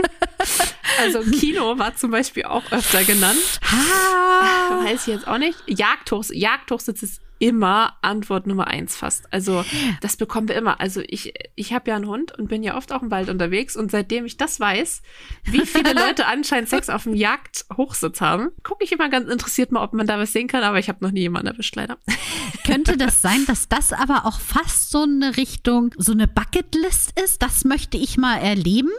Also 0.98 1.20
Kino 1.20 1.78
war 1.78 1.96
zum 1.96 2.10
Beispiel 2.10 2.44
auch 2.44 2.70
öfter 2.72 3.04
genannt. 3.04 3.60
Ah. 3.62 4.84
Weiß 4.84 5.06
ich 5.06 5.14
jetzt 5.14 5.26
auch 5.26 5.38
nicht. 5.38 5.58
Jagdhochs, 5.66 6.30
Jagdhochsitz 6.32 7.02
ist 7.02 7.20
immer 7.40 7.96
Antwort 8.02 8.46
Nummer 8.46 8.68
eins 8.68 8.96
fast. 8.96 9.32
Also 9.32 9.64
das 10.00 10.16
bekommen 10.16 10.46
wir 10.46 10.54
immer. 10.54 10.78
Also 10.78 11.02
ich, 11.06 11.32
ich 11.56 11.72
habe 11.72 11.90
ja 11.90 11.96
einen 11.96 12.06
Hund 12.06 12.38
und 12.38 12.48
bin 12.48 12.62
ja 12.62 12.76
oft 12.76 12.92
auch 12.92 13.02
im 13.02 13.10
Wald 13.10 13.30
unterwegs 13.30 13.76
und 13.76 13.90
seitdem 13.90 14.26
ich 14.26 14.36
das 14.36 14.60
weiß, 14.60 15.02
wie 15.44 15.66
viele 15.66 15.92
Leute 15.94 16.26
anscheinend 16.26 16.68
Sex 16.68 16.88
auf 16.90 17.04
dem 17.04 17.14
Jagdhochsitz 17.14 18.20
haben, 18.20 18.50
gucke 18.62 18.84
ich 18.84 18.92
immer 18.92 19.08
ganz 19.08 19.28
interessiert 19.28 19.72
mal, 19.72 19.82
ob 19.82 19.94
man 19.94 20.06
da 20.06 20.18
was 20.18 20.32
sehen 20.32 20.48
kann, 20.48 20.62
aber 20.62 20.78
ich 20.78 20.88
habe 20.88 21.02
noch 21.02 21.10
nie 21.10 21.22
jemanden 21.22 21.48
erwischt, 21.48 21.74
leider. 21.74 21.98
Könnte 22.66 22.98
das 22.98 23.22
sein, 23.22 23.44
dass 23.46 23.68
das 23.68 23.92
aber 23.92 24.26
auch 24.26 24.38
fast 24.38 24.90
so 24.90 25.02
eine 25.02 25.38
Richtung, 25.38 25.94
so 25.96 26.12
eine 26.12 26.28
Bucketlist 26.28 27.18
ist? 27.18 27.42
Das 27.42 27.64
möchte 27.64 27.96
ich 27.96 28.18
mal 28.18 28.36
erleben? 28.36 28.90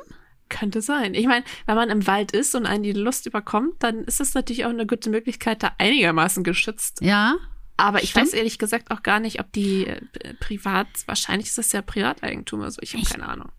Könnte 0.49 0.81
sein. 0.81 1.13
Ich 1.13 1.27
meine, 1.27 1.45
wenn 1.67 1.75
man 1.75 1.89
im 1.89 2.07
Wald 2.07 2.31
ist 2.31 2.55
und 2.55 2.65
einen 2.65 2.83
die 2.83 2.91
Lust 2.91 3.27
überkommt, 3.27 3.75
dann 3.79 4.03
ist 4.03 4.19
es 4.19 4.33
natürlich 4.33 4.65
auch 4.65 4.69
eine 4.69 4.85
gute 4.85 5.09
Möglichkeit, 5.11 5.63
da 5.63 5.71
einigermaßen 5.77 6.43
geschützt. 6.43 6.99
Ja. 7.01 7.37
Aber 7.81 8.03
ich 8.03 8.11
stimmt. 8.11 8.27
weiß 8.27 8.33
ehrlich 8.33 8.59
gesagt 8.59 8.91
auch 8.91 9.01
gar 9.01 9.19
nicht, 9.19 9.39
ob 9.39 9.51
die 9.53 9.87
äh, 9.87 10.01
privat, 10.39 10.87
wahrscheinlich 11.07 11.47
ist 11.47 11.57
das 11.57 11.71
ja 11.71 11.81
Privateigentum, 11.81 12.61
also 12.61 12.79
ich 12.81 12.93
habe 12.93 13.03
keine 13.05 13.27
Ahnung. 13.27 13.49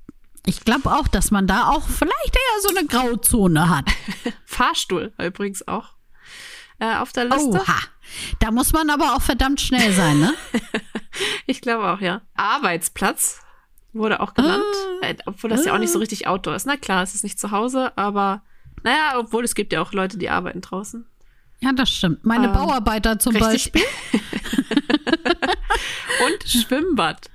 Ich 0.46 0.64
glaube 0.64 0.92
auch, 0.92 1.08
dass 1.08 1.32
man 1.32 1.48
da 1.48 1.68
auch 1.68 1.88
vielleicht 1.88 2.36
eher 2.36 2.60
so 2.62 2.68
eine 2.68 2.86
Grauzone 2.86 3.68
hat. 3.68 3.86
Fahrstuhl 4.44 5.12
übrigens 5.18 5.66
auch 5.66 5.94
äh, 6.78 6.96
auf 6.96 7.12
der 7.12 7.24
Liste. 7.24 7.48
Oha. 7.48 7.78
Da 8.38 8.52
muss 8.52 8.72
man 8.72 8.90
aber 8.90 9.16
auch 9.16 9.22
verdammt 9.22 9.60
schnell 9.60 9.92
sein, 9.92 10.20
ne? 10.20 10.34
ich 11.46 11.60
glaube 11.60 11.90
auch, 11.90 12.00
ja. 12.00 12.22
Arbeitsplatz 12.34 13.40
wurde 13.92 14.20
auch 14.20 14.34
genannt, 14.34 14.62
ah, 15.02 15.06
äh, 15.06 15.16
obwohl 15.26 15.50
das 15.50 15.62
ah. 15.62 15.66
ja 15.66 15.74
auch 15.74 15.78
nicht 15.78 15.92
so 15.92 15.98
ah. 15.98 16.00
richtig 16.00 16.28
Outdoor 16.28 16.54
ist. 16.54 16.66
Na 16.66 16.76
klar, 16.76 17.02
es 17.02 17.14
ist 17.14 17.24
nicht 17.24 17.40
zu 17.40 17.50
Hause, 17.50 17.96
aber 17.96 18.42
naja, 18.84 19.18
obwohl 19.18 19.44
es 19.44 19.56
gibt 19.56 19.72
ja 19.72 19.82
auch 19.82 19.92
Leute, 19.92 20.16
die 20.16 20.30
arbeiten 20.30 20.60
draußen. 20.60 21.06
Ja, 21.62 21.72
das 21.72 21.90
stimmt. 21.90 22.24
Meine 22.24 22.46
ähm, 22.46 22.52
Bauarbeiter 22.52 23.18
zum 23.18 23.36
richtig. 23.36 23.72
Beispiel. 23.72 23.82
Und 26.26 26.48
Schwimmbad. 26.48 27.30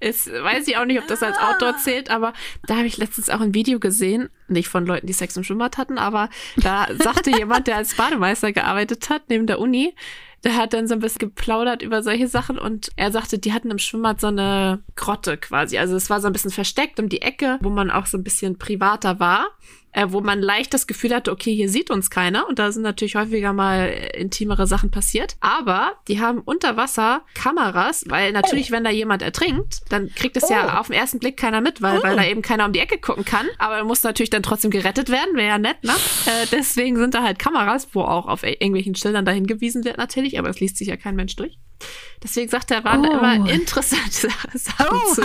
Ist, 0.00 0.26
weiß 0.26 0.66
ich 0.66 0.76
auch 0.78 0.84
nicht, 0.84 0.98
ob 0.98 1.06
das 1.06 1.22
als 1.22 1.38
Outdoor 1.38 1.76
zählt, 1.76 2.10
aber 2.10 2.32
da 2.66 2.78
habe 2.78 2.88
ich 2.88 2.96
letztens 2.96 3.30
auch 3.30 3.40
ein 3.40 3.54
Video 3.54 3.78
gesehen, 3.78 4.30
nicht 4.48 4.66
von 4.66 4.84
Leuten, 4.84 5.06
die 5.06 5.12
Sex 5.12 5.36
im 5.36 5.44
Schwimmbad 5.44 5.78
hatten, 5.78 5.96
aber 5.96 6.28
da 6.56 6.88
sagte 6.98 7.30
jemand, 7.38 7.68
der 7.68 7.76
als 7.76 7.94
Bademeister 7.94 8.50
gearbeitet 8.50 9.10
hat, 9.10 9.22
neben 9.28 9.46
der 9.46 9.60
Uni, 9.60 9.94
der 10.42 10.56
hat 10.56 10.72
dann 10.72 10.88
so 10.88 10.94
ein 10.94 11.00
bisschen 11.00 11.20
geplaudert 11.20 11.82
über 11.82 12.02
solche 12.02 12.26
Sachen 12.26 12.58
und 12.58 12.90
er 12.96 13.12
sagte, 13.12 13.38
die 13.38 13.52
hatten 13.52 13.70
im 13.70 13.78
Schwimmbad 13.78 14.20
so 14.20 14.26
eine 14.26 14.82
Grotte 14.96 15.36
quasi. 15.36 15.78
Also 15.78 15.94
es 15.94 16.10
war 16.10 16.20
so 16.20 16.26
ein 16.26 16.32
bisschen 16.32 16.50
versteckt 16.50 16.98
um 16.98 17.08
die 17.08 17.22
Ecke, 17.22 17.60
wo 17.62 17.70
man 17.70 17.92
auch 17.92 18.06
so 18.06 18.18
ein 18.18 18.24
bisschen 18.24 18.58
privater 18.58 19.20
war 19.20 19.46
äh, 19.92 20.06
wo 20.08 20.20
man 20.20 20.40
leicht 20.40 20.74
das 20.74 20.86
Gefühl 20.86 21.14
hatte, 21.14 21.30
okay, 21.30 21.54
hier 21.54 21.68
sieht 21.68 21.90
uns 21.90 22.10
keiner. 22.10 22.48
Und 22.48 22.58
da 22.58 22.72
sind 22.72 22.82
natürlich 22.82 23.14
häufiger 23.14 23.52
mal 23.52 23.88
intimere 24.14 24.66
Sachen 24.66 24.90
passiert. 24.90 25.36
Aber 25.40 25.92
die 26.08 26.20
haben 26.20 26.40
unter 26.40 26.76
Wasser 26.76 27.22
Kameras, 27.34 28.04
weil 28.08 28.32
natürlich, 28.32 28.70
oh. 28.70 28.72
wenn 28.72 28.84
da 28.84 28.90
jemand 28.90 29.22
ertrinkt, 29.22 29.80
dann 29.90 30.12
kriegt 30.14 30.36
es 30.36 30.44
oh. 30.44 30.52
ja 30.52 30.80
auf 30.80 30.88
den 30.88 30.96
ersten 30.96 31.18
Blick 31.18 31.36
keiner 31.36 31.60
mit, 31.60 31.82
weil, 31.82 31.98
oh. 31.98 32.02
weil 32.02 32.16
da 32.16 32.24
eben 32.24 32.42
keiner 32.42 32.66
um 32.66 32.72
die 32.72 32.80
Ecke 32.80 32.98
gucken 32.98 33.24
kann. 33.24 33.46
Aber 33.58 33.76
er 33.76 33.84
muss 33.84 34.02
natürlich 34.02 34.30
dann 34.30 34.42
trotzdem 34.42 34.70
gerettet 34.70 35.10
werden, 35.10 35.36
wäre 35.36 35.48
ja 35.48 35.58
nett, 35.58 35.82
ne? 35.84 35.92
Äh, 36.26 36.46
deswegen 36.50 36.96
sind 36.96 37.14
da 37.14 37.22
halt 37.22 37.38
Kameras, 37.38 37.88
wo 37.92 38.02
auch 38.02 38.26
auf 38.26 38.42
irgendwelchen 38.42 38.94
Schildern 38.94 39.24
dahin 39.24 39.46
gewiesen 39.46 39.84
wird 39.84 39.98
natürlich, 39.98 40.38
aber 40.38 40.48
es 40.48 40.60
liest 40.60 40.78
sich 40.78 40.88
ja 40.88 40.96
kein 40.96 41.16
Mensch 41.16 41.36
durch. 41.36 41.58
Deswegen 42.22 42.48
sagt 42.48 42.70
er, 42.70 42.84
waren 42.84 43.04
Oh. 43.04 43.12
immer 43.18 43.50
interessante 43.50 44.28
Sachen 44.52 45.14
zu, 45.14 45.22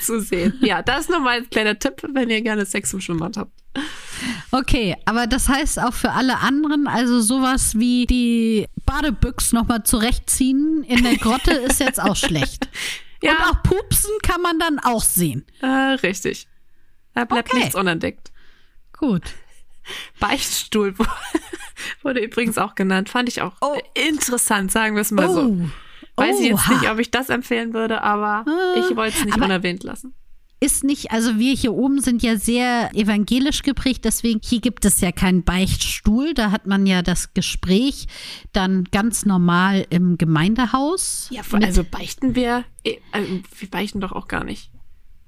zu 0.00 0.20
sehen. 0.20 0.54
Ja, 0.60 0.80
das 0.82 1.00
ist 1.02 1.10
nochmal 1.10 1.38
ein 1.38 1.50
kleiner 1.50 1.78
Tipp, 1.78 2.02
wenn 2.12 2.30
ihr 2.30 2.40
gerne 2.42 2.64
Sex 2.66 2.92
im 2.92 3.00
Schwimmbad 3.00 3.36
habt. 3.36 3.52
Okay, 4.52 4.94
aber 5.04 5.26
das 5.26 5.48
heißt 5.48 5.80
auch 5.80 5.92
für 5.92 6.12
alle 6.12 6.38
anderen, 6.38 6.86
also 6.86 7.20
sowas 7.20 7.76
wie 7.78 8.06
die 8.06 8.66
Badebüchs 8.86 9.52
nochmal 9.52 9.82
zurechtziehen 9.82 10.84
in 10.84 11.02
der 11.02 11.16
Grotte 11.16 11.50
ist 11.68 11.80
jetzt 11.80 12.00
auch 12.00 12.16
schlecht. 12.16 12.68
Ja. 13.22 13.32
Und 13.32 13.40
auch 13.50 13.62
Pupsen 13.62 14.12
kann 14.22 14.40
man 14.40 14.58
dann 14.58 14.78
auch 14.78 15.02
sehen. 15.02 15.44
Äh, 15.60 15.66
richtig. 15.66 16.46
Da 17.14 17.24
bleibt 17.24 17.48
Okay. 17.50 17.58
nichts 17.58 17.74
unentdeckt. 17.74 18.30
Gut. 18.96 19.22
Beichtstuhl 20.20 20.94
wurde 22.02 22.20
übrigens 22.20 22.56
auch 22.58 22.74
genannt. 22.74 23.08
Fand 23.08 23.28
ich 23.28 23.42
auch 23.42 23.54
Oh. 23.60 23.76
interessant, 23.94 24.70
sagen 24.70 24.94
wir 24.94 25.02
es 25.02 25.10
mal 25.10 25.28
so. 25.32 25.56
Oh. 26.16 26.22
Weiß 26.22 26.40
ich 26.40 26.48
jetzt 26.48 26.68
nicht, 26.68 26.90
ob 26.90 26.98
ich 26.98 27.10
das 27.10 27.28
empfehlen 27.28 27.74
würde, 27.74 28.02
aber 28.02 28.44
Äh, 28.46 28.80
ich 28.80 28.96
wollte 28.96 29.18
es 29.18 29.24
nicht 29.24 29.36
unerwähnt 29.36 29.82
lassen. 29.84 30.14
Ist 30.58 30.84
nicht, 30.84 31.10
also 31.10 31.38
wir 31.38 31.52
hier 31.54 31.74
oben 31.74 32.00
sind 32.00 32.22
ja 32.22 32.36
sehr 32.36 32.90
evangelisch 32.94 33.62
geprägt, 33.62 34.06
deswegen 34.06 34.40
hier 34.42 34.60
gibt 34.60 34.86
es 34.86 35.02
ja 35.02 35.12
keinen 35.12 35.44
Beichtstuhl. 35.44 36.32
Da 36.32 36.50
hat 36.50 36.66
man 36.66 36.86
ja 36.86 37.02
das 37.02 37.34
Gespräch 37.34 38.06
dann 38.54 38.84
ganz 38.90 39.26
normal 39.26 39.86
im 39.90 40.16
Gemeindehaus. 40.16 41.28
Ja, 41.30 41.42
also 41.60 41.84
beichten 41.84 42.34
wir, 42.34 42.64
eh, 42.84 42.96
also 43.12 43.28
wir 43.58 43.70
beichten 43.70 44.00
doch 44.00 44.12
auch 44.12 44.28
gar 44.28 44.44
nicht. 44.44 44.70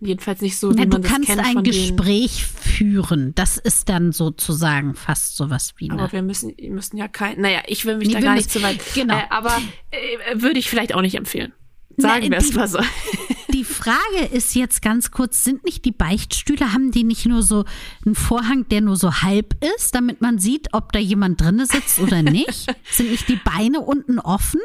Jedenfalls 0.01 0.41
nicht 0.41 0.57
so, 0.59 0.71
wie 0.71 0.75
Na, 0.75 0.81
man 0.83 0.91
du 0.91 0.99
das 1.01 1.11
kannst 1.11 1.29
kennt 1.29 1.41
ein 1.45 1.53
von 1.55 1.65
denen. 1.65 1.97
Gespräch 1.97 2.45
führen. 2.47 3.35
Das 3.35 3.59
ist 3.59 3.89
dann 3.89 4.13
sozusagen 4.13 4.95
fast 4.95 5.37
sowas 5.37 5.75
wie 5.79 5.91
eine. 5.91 6.03
Aber 6.03 6.13
wir 6.13 6.23
müssen, 6.23 6.55
wir 6.57 6.71
müssen 6.71 6.97
ja 6.97 7.09
kein, 7.09 7.41
naja, 7.41 7.63
ich 7.67 7.85
will 7.85 7.97
mich 7.97 8.09
Nee, 8.09 8.15
da 8.15 8.21
gar 8.21 8.35
nicht 8.35 8.51
zu 8.51 8.63
weit. 8.63 8.79
genau. 8.95 9.17
Äh, 9.19 9.23
aber 9.31 9.57
äh, 9.91 10.41
würde 10.41 10.59
ich 10.59 10.71
vielleicht 10.71 10.95
auch 10.95 11.01
nicht 11.03 11.17
empfehlen. 11.17 11.53
Na, 11.97 12.11
Sagen 12.11 12.31
wir 12.31 12.39
es 12.39 12.55
mal 12.55 12.69
so. 12.69 12.79
Die 13.55 13.65
Frage 13.65 14.27
ist 14.33 14.55
jetzt 14.55 14.83
ganz 14.83 15.11
kurz, 15.11 15.43
sind 15.43 15.65
nicht 15.65 15.85
die 15.85 15.91
Beichtstühle, 15.91 16.73
haben 16.73 16.93
die 16.93 17.03
nicht 17.03 17.27
nur 17.27 17.43
so 17.43 17.65
einen 18.07 18.15
Vorhang, 18.15 18.69
der 18.69 18.83
nur 18.83 18.95
so 18.95 19.23
halb 19.23 19.57
ist, 19.77 19.95
damit 19.97 20.21
man 20.21 20.39
sieht, 20.39 20.69
ob 20.75 20.93
da 20.93 20.99
jemand 21.01 21.41
drinne 21.41 21.67
sitzt 21.67 21.99
oder 21.99 22.23
nicht? 22.23 22.67
sind 22.93 23.11
nicht 23.11 23.29
die 23.29 23.41
Beine 23.43 23.81
unten 23.81 24.19
offen? 24.21 24.61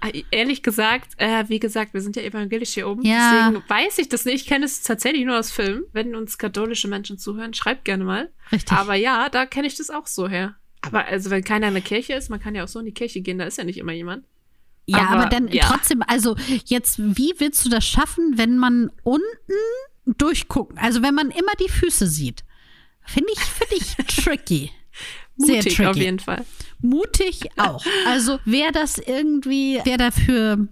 Äh, 0.00 0.22
Ehrlich 0.30 0.62
gesagt, 0.62 1.12
äh, 1.16 1.44
wie 1.48 1.58
gesagt, 1.58 1.94
wir 1.94 2.00
sind 2.00 2.16
ja 2.16 2.22
evangelisch 2.22 2.74
hier 2.74 2.88
oben. 2.88 3.02
Ja. 3.02 3.50
Deswegen 3.50 3.68
weiß 3.68 3.98
ich 3.98 4.08
das 4.08 4.24
nicht. 4.24 4.42
Ich 4.42 4.46
kenne 4.46 4.64
es 4.64 4.82
tatsächlich 4.82 5.24
nur 5.24 5.38
aus 5.38 5.50
Filmen. 5.50 5.84
Wenn 5.92 6.14
uns 6.14 6.38
katholische 6.38 6.88
Menschen 6.88 7.18
zuhören, 7.18 7.54
schreibt 7.54 7.84
gerne 7.84 8.04
mal. 8.04 8.30
Richtig. 8.52 8.76
Aber 8.76 8.94
ja, 8.94 9.28
da 9.28 9.46
kenne 9.46 9.66
ich 9.66 9.76
das 9.76 9.90
auch 9.90 10.06
so 10.06 10.28
her. 10.28 10.56
Aber 10.82 11.06
also, 11.06 11.30
wenn 11.30 11.42
keiner 11.42 11.68
in 11.68 11.74
der 11.74 11.82
Kirche 11.82 12.12
ist, 12.12 12.30
man 12.30 12.40
kann 12.40 12.54
ja 12.54 12.64
auch 12.64 12.68
so 12.68 12.78
in 12.78 12.86
die 12.86 12.94
Kirche 12.94 13.20
gehen, 13.20 13.38
da 13.38 13.44
ist 13.44 13.58
ja 13.58 13.64
nicht 13.64 13.78
immer 13.78 13.92
jemand. 13.92 14.24
Ja, 14.86 14.98
aber, 14.98 15.22
Aber, 15.22 15.26
dann 15.26 15.48
ja. 15.48 15.64
trotzdem, 15.66 16.02
also 16.06 16.36
jetzt, 16.64 16.98
wie 16.98 17.34
willst 17.38 17.64
du 17.64 17.68
das 17.68 17.84
schaffen, 17.84 18.34
wenn 18.36 18.56
man 18.56 18.90
unten 19.02 19.24
durchgucken, 20.06 20.78
also 20.78 21.02
wenn 21.02 21.14
man 21.14 21.30
immer 21.30 21.52
die 21.60 21.68
Füße 21.68 22.06
sieht? 22.06 22.44
Finde 23.04 23.32
ich, 23.32 23.40
finde 23.40 23.74
ich 23.76 23.94
tricky. 24.24 24.70
Sehr 25.36 25.56
Mutig 25.56 25.76
tricky. 25.76 25.88
auf 25.88 25.96
jeden 25.96 26.18
Fall. 26.18 26.44
Mutig 26.80 27.48
auch. 27.56 27.84
Also 28.06 28.38
wer 28.44 28.72
das 28.72 28.98
irgendwie, 28.98 29.80
wer 29.84 29.98
dafür 29.98 30.68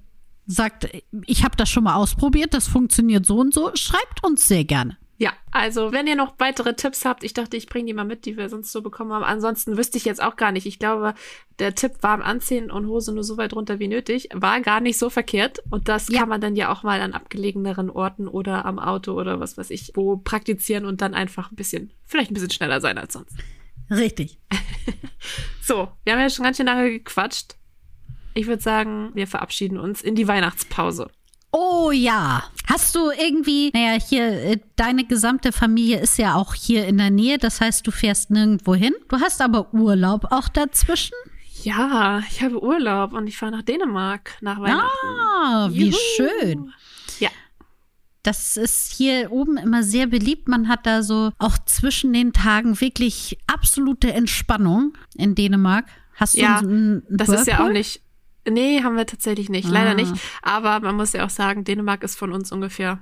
sagt, 0.47 0.89
ich 1.27 1.45
habe 1.45 1.57
das 1.57 1.71
schon 1.71 1.85
mal 1.85 1.95
ausprobiert, 1.97 2.53
das 2.55 2.69
funktioniert 2.69 3.25
so 3.27 3.39
und 3.39 3.55
so, 3.55 3.71
schreibt 3.75 4.25
uns 4.25 4.47
sehr 4.49 4.65
gerne. 4.65 4.99
Ja, 5.17 5.33
also 5.53 5.93
wenn 5.93 6.09
ihr 6.09 6.17
noch 6.17 6.35
weitere 6.39 6.75
Tipps 6.75 7.05
habt, 7.05 7.23
ich 7.23 7.33
dachte, 7.35 7.57
ich 7.57 7.69
bringe 7.69 7.87
die 7.87 7.95
mal 7.95 8.05
mit, 8.05 8.27
die 8.27 8.37
wir 8.37 8.49
sonst 8.49 8.73
so 8.73 8.83
bekommen 8.83 9.13
haben. 9.13 9.23
Ansonsten 9.23 9.77
wüsste 9.79 9.97
ich 9.97 10.05
jetzt 10.05 10.21
auch 10.21 10.35
gar 10.35 10.51
nicht. 10.51 10.67
Ich 10.67 10.81
glaube, 10.81 11.15
der 11.61 11.77
Tipp 11.77 11.93
warm 12.01 12.21
anziehen 12.21 12.69
und 12.69 12.89
Hose 12.89 13.15
nur 13.15 13.23
so 13.23 13.37
weit 13.37 13.55
runter 13.55 13.79
wie 13.79 13.87
nötig 13.87 14.29
war 14.35 14.61
gar 14.61 14.81
nicht 14.81 14.99
so 14.99 15.11
verkehrt. 15.11 15.63
Und 15.71 15.89
das 15.89 16.09
Ja. 16.09 16.19
kann 16.21 16.29
man 16.29 16.41
dann 16.41 16.57
ja 16.57 16.73
auch 16.73 16.83
mal 16.83 17.01
an 17.01 17.13
abgelegeneren 17.13 17.91
Orten 17.91 18.27
oder 18.27 18.65
am 18.67 18.81
Auto 18.81 19.13
oder 19.13 19.39
was 19.39 19.57
weiß 19.57 19.71
ich, 19.71 19.93
wo 19.95 20.17
praktizieren 20.17 20.85
und 20.85 21.01
dann 21.01 21.15
einfach 21.15 21.53
ein 21.53 21.57
bisschen, 21.57 21.93
vielleicht 22.07 22.33
ein 22.33 22.35
bisschen 22.35 22.51
schneller 22.51 22.81
sein 22.81 22.99
als 22.99 23.13
sonst. 23.13 23.37
Richtig. 23.91 24.39
So, 25.67 25.89
wir 26.05 26.13
haben 26.13 26.21
ja 26.21 26.29
schon 26.29 26.45
ganz 26.45 26.59
schön 26.59 26.67
lange 26.67 26.91
gequatscht. 26.91 27.57
Ich 28.35 28.47
würde 28.47 28.63
sagen, 28.63 29.13
wir 29.15 29.27
verabschieden 29.27 29.79
uns 29.79 30.03
in 30.03 30.15
die 30.15 30.29
Weihnachtspause. 30.29 31.09
Oh 31.53 31.91
ja. 31.91 32.45
Hast 32.67 32.95
du 32.97 33.11
irgendwie, 33.11 33.71
naja, 33.73 33.99
hier, 33.99 34.27
äh, 34.27 34.59
deine 34.77 35.07
gesamte 35.07 35.53
Familie 35.53 36.01
ist 36.01 36.19
ja 36.19 36.35
auch 36.35 36.53
hier 36.53 36.87
in 36.87 36.99
der 36.99 37.11
Nähe, 37.11 37.39
das 37.39 37.63
heißt, 37.63 37.87
du 37.87 37.93
fährst 37.93 38.31
nirgendwo 38.31 38.75
hin. 38.75 38.93
Du 39.09 39.21
hast 39.21 39.41
aber 39.41 39.73
Urlaub 39.73 40.27
auch 40.33 40.49
dazwischen. 40.49 41.15
Ja, 41.63 42.23
ich 42.29 42.43
habe 42.43 42.63
Urlaub 42.63 43.15
und 43.15 43.27
ich 43.27 43.39
fahre 43.39 43.53
nach 43.53 43.63
Dänemark 43.63 44.37
nach 44.43 44.61
Weihnachten. 44.61 45.07
Ah, 45.43 45.69
wie 45.71 45.87
Juhu. 45.87 45.99
schön. 46.17 46.73
Das 48.25 48.57
ist 48.57 48.91
hier 48.93 49.31
oben 49.31 49.57
immer 49.59 49.83
sehr 49.85 50.07
beliebt. 50.09 50.49
Man 50.49 50.67
hat 50.69 50.87
da 50.87 51.03
so 51.03 51.31
auch 51.39 51.57
zwischen 51.67 52.13
den 52.13 52.33
Tagen 52.33 52.81
wirklich 52.81 53.39
absolute 53.47 54.13
Entspannung 54.13 54.95
in 55.15 55.35
Dänemark. 55.37 55.85
Hast 56.17 56.35
du 56.35 56.41
Ja, 56.41 56.59
einen 56.59 57.03
Das 57.11 57.29
ist 57.29 57.47
ja 57.47 57.63
auch 57.65 57.69
nicht. 57.71 58.01
Nee, 58.49 58.83
haben 58.83 58.97
wir 58.97 59.07
tatsächlich 59.07 59.49
nicht. 59.51 59.69
Leider 59.69 59.91
Ah. 59.91 59.95
nicht. 59.95 60.13
Aber 60.43 60.81
man 60.81 60.97
muss 60.97 61.13
ja 61.13 61.25
auch 61.25 61.31
sagen, 61.31 61.65
Dänemark 61.65 62.03
ist 62.03 62.17
von 62.19 62.33
uns 62.33 62.51
ungefähr 62.51 62.99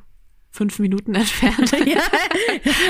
fünf 0.52 0.78
Minuten 0.78 1.14
entfernt. 1.16 1.72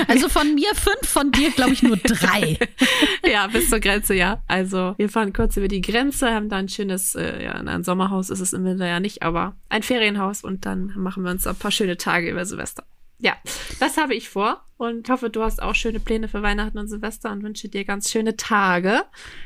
Also 0.07 0.29
von 0.29 0.53
mir 0.53 0.75
fünf, 0.75 1.07
von 1.07 1.31
dir 1.31 1.49
glaube 1.51 1.71
ich 1.71 1.81
nur 1.81 1.97
drei. 1.97 2.59
ja, 3.25 3.47
bis 3.47 3.69
zur 3.69 3.79
Grenze, 3.79 4.13
ja. 4.13 4.43
Also 4.47 4.93
wir 4.97 5.09
fahren 5.09 5.33
kurz 5.33 5.57
über 5.57 5.69
die 5.69 5.81
Grenze, 5.81 6.31
haben 6.31 6.49
da 6.49 6.57
ein 6.57 6.69
schönes, 6.69 7.15
äh, 7.15 7.43
ja, 7.43 7.53
ein 7.53 7.83
Sommerhaus 7.83 8.29
ist 8.29 8.41
es 8.41 8.53
im 8.53 8.65
Winter 8.65 8.85
ja 8.85 8.99
nicht, 8.99 9.23
aber 9.23 9.55
ein 9.69 9.81
Ferienhaus 9.81 10.43
und 10.43 10.65
dann 10.65 10.93
machen 10.95 11.23
wir 11.23 11.31
uns 11.31 11.47
ein 11.47 11.55
paar 11.55 11.71
schöne 11.71 11.97
Tage 11.97 12.29
über 12.29 12.45
Silvester. 12.45 12.83
Ja, 13.19 13.37
das 13.79 13.95
habe 13.95 14.15
ich 14.15 14.27
vor 14.29 14.65
und 14.75 15.07
hoffe, 15.07 15.29
du 15.29 15.43
hast 15.43 15.61
auch 15.61 15.75
schöne 15.75 16.01
Pläne 16.01 16.27
für 16.27 16.41
Weihnachten 16.41 16.77
und 16.77 16.89
Silvester 16.89 17.31
und 17.31 17.41
wünsche 17.41 17.69
dir 17.69 17.85
ganz 17.85 18.11
schöne 18.11 18.35
Tage. 18.35 19.03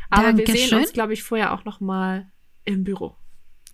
Aber 0.10 0.36
wir 0.36 0.46
sehen 0.48 0.56
Dankeschön. 0.56 0.80
uns, 0.80 0.94
glaube 0.94 1.14
ich, 1.14 1.22
vorher 1.22 1.54
auch 1.54 1.64
noch 1.64 1.80
mal 1.80 2.32
im 2.64 2.84
Büro. 2.84 3.16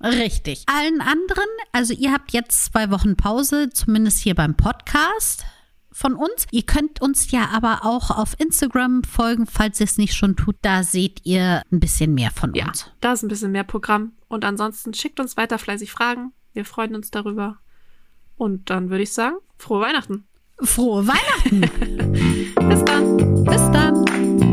Richtig. 0.02 0.64
Allen 0.68 1.02
anderen, 1.02 1.48
also 1.72 1.94
ihr 1.94 2.12
habt 2.12 2.32
jetzt 2.34 2.66
zwei 2.66 2.90
Wochen 2.92 3.16
Pause, 3.16 3.70
zumindest 3.70 4.20
hier 4.20 4.36
beim 4.36 4.56
Podcast 4.56 5.46
von 5.92 6.16
uns. 6.16 6.46
Ihr 6.52 6.64
könnt 6.64 7.02
uns 7.02 7.32
ja 7.32 7.50
aber 7.54 7.82
auch 7.86 8.10
auf 8.12 8.34
Instagram 8.40 9.04
folgen, 9.04 9.46
falls 9.46 9.80
ihr 9.80 9.86
es 9.86 9.98
nicht 9.98 10.14
schon 10.16 10.36
tut. 10.36 10.56
Da 10.62 10.84
seht 10.84 11.22
ihr 11.26 11.62
ein 11.72 11.80
bisschen 11.80 12.14
mehr 12.16 12.32
von 12.32 12.54
Ja, 12.56 12.68
uns. 12.68 12.90
da 13.00 13.14
ist 13.14 13.24
ein 13.24 13.28
bisschen 13.30 13.52
mehr 13.52 13.64
Programm. 13.64 14.14
Und 14.28 14.44
ansonsten 14.44 14.94
schickt 14.94 15.20
uns 15.20 15.38
weiter 15.38 15.58
fleißig 15.60 15.92
Fragen. 15.92 16.34
Wir 16.54 16.66
freuen 16.66 16.96
uns 16.96 17.12
darüber. 17.12 17.60
Und 18.36 18.70
dann 18.70 18.90
würde 18.90 19.04
ich 19.04 19.14
sagen, 19.14 19.36
frohe 19.58 19.82
Weihnachten. 19.82 20.26
Frohe 20.62 21.06
Weihnachten. 21.08 21.62
Bis 22.70 22.84
dann. 22.86 23.44
Bis 23.46 23.72
dann. 23.72 24.53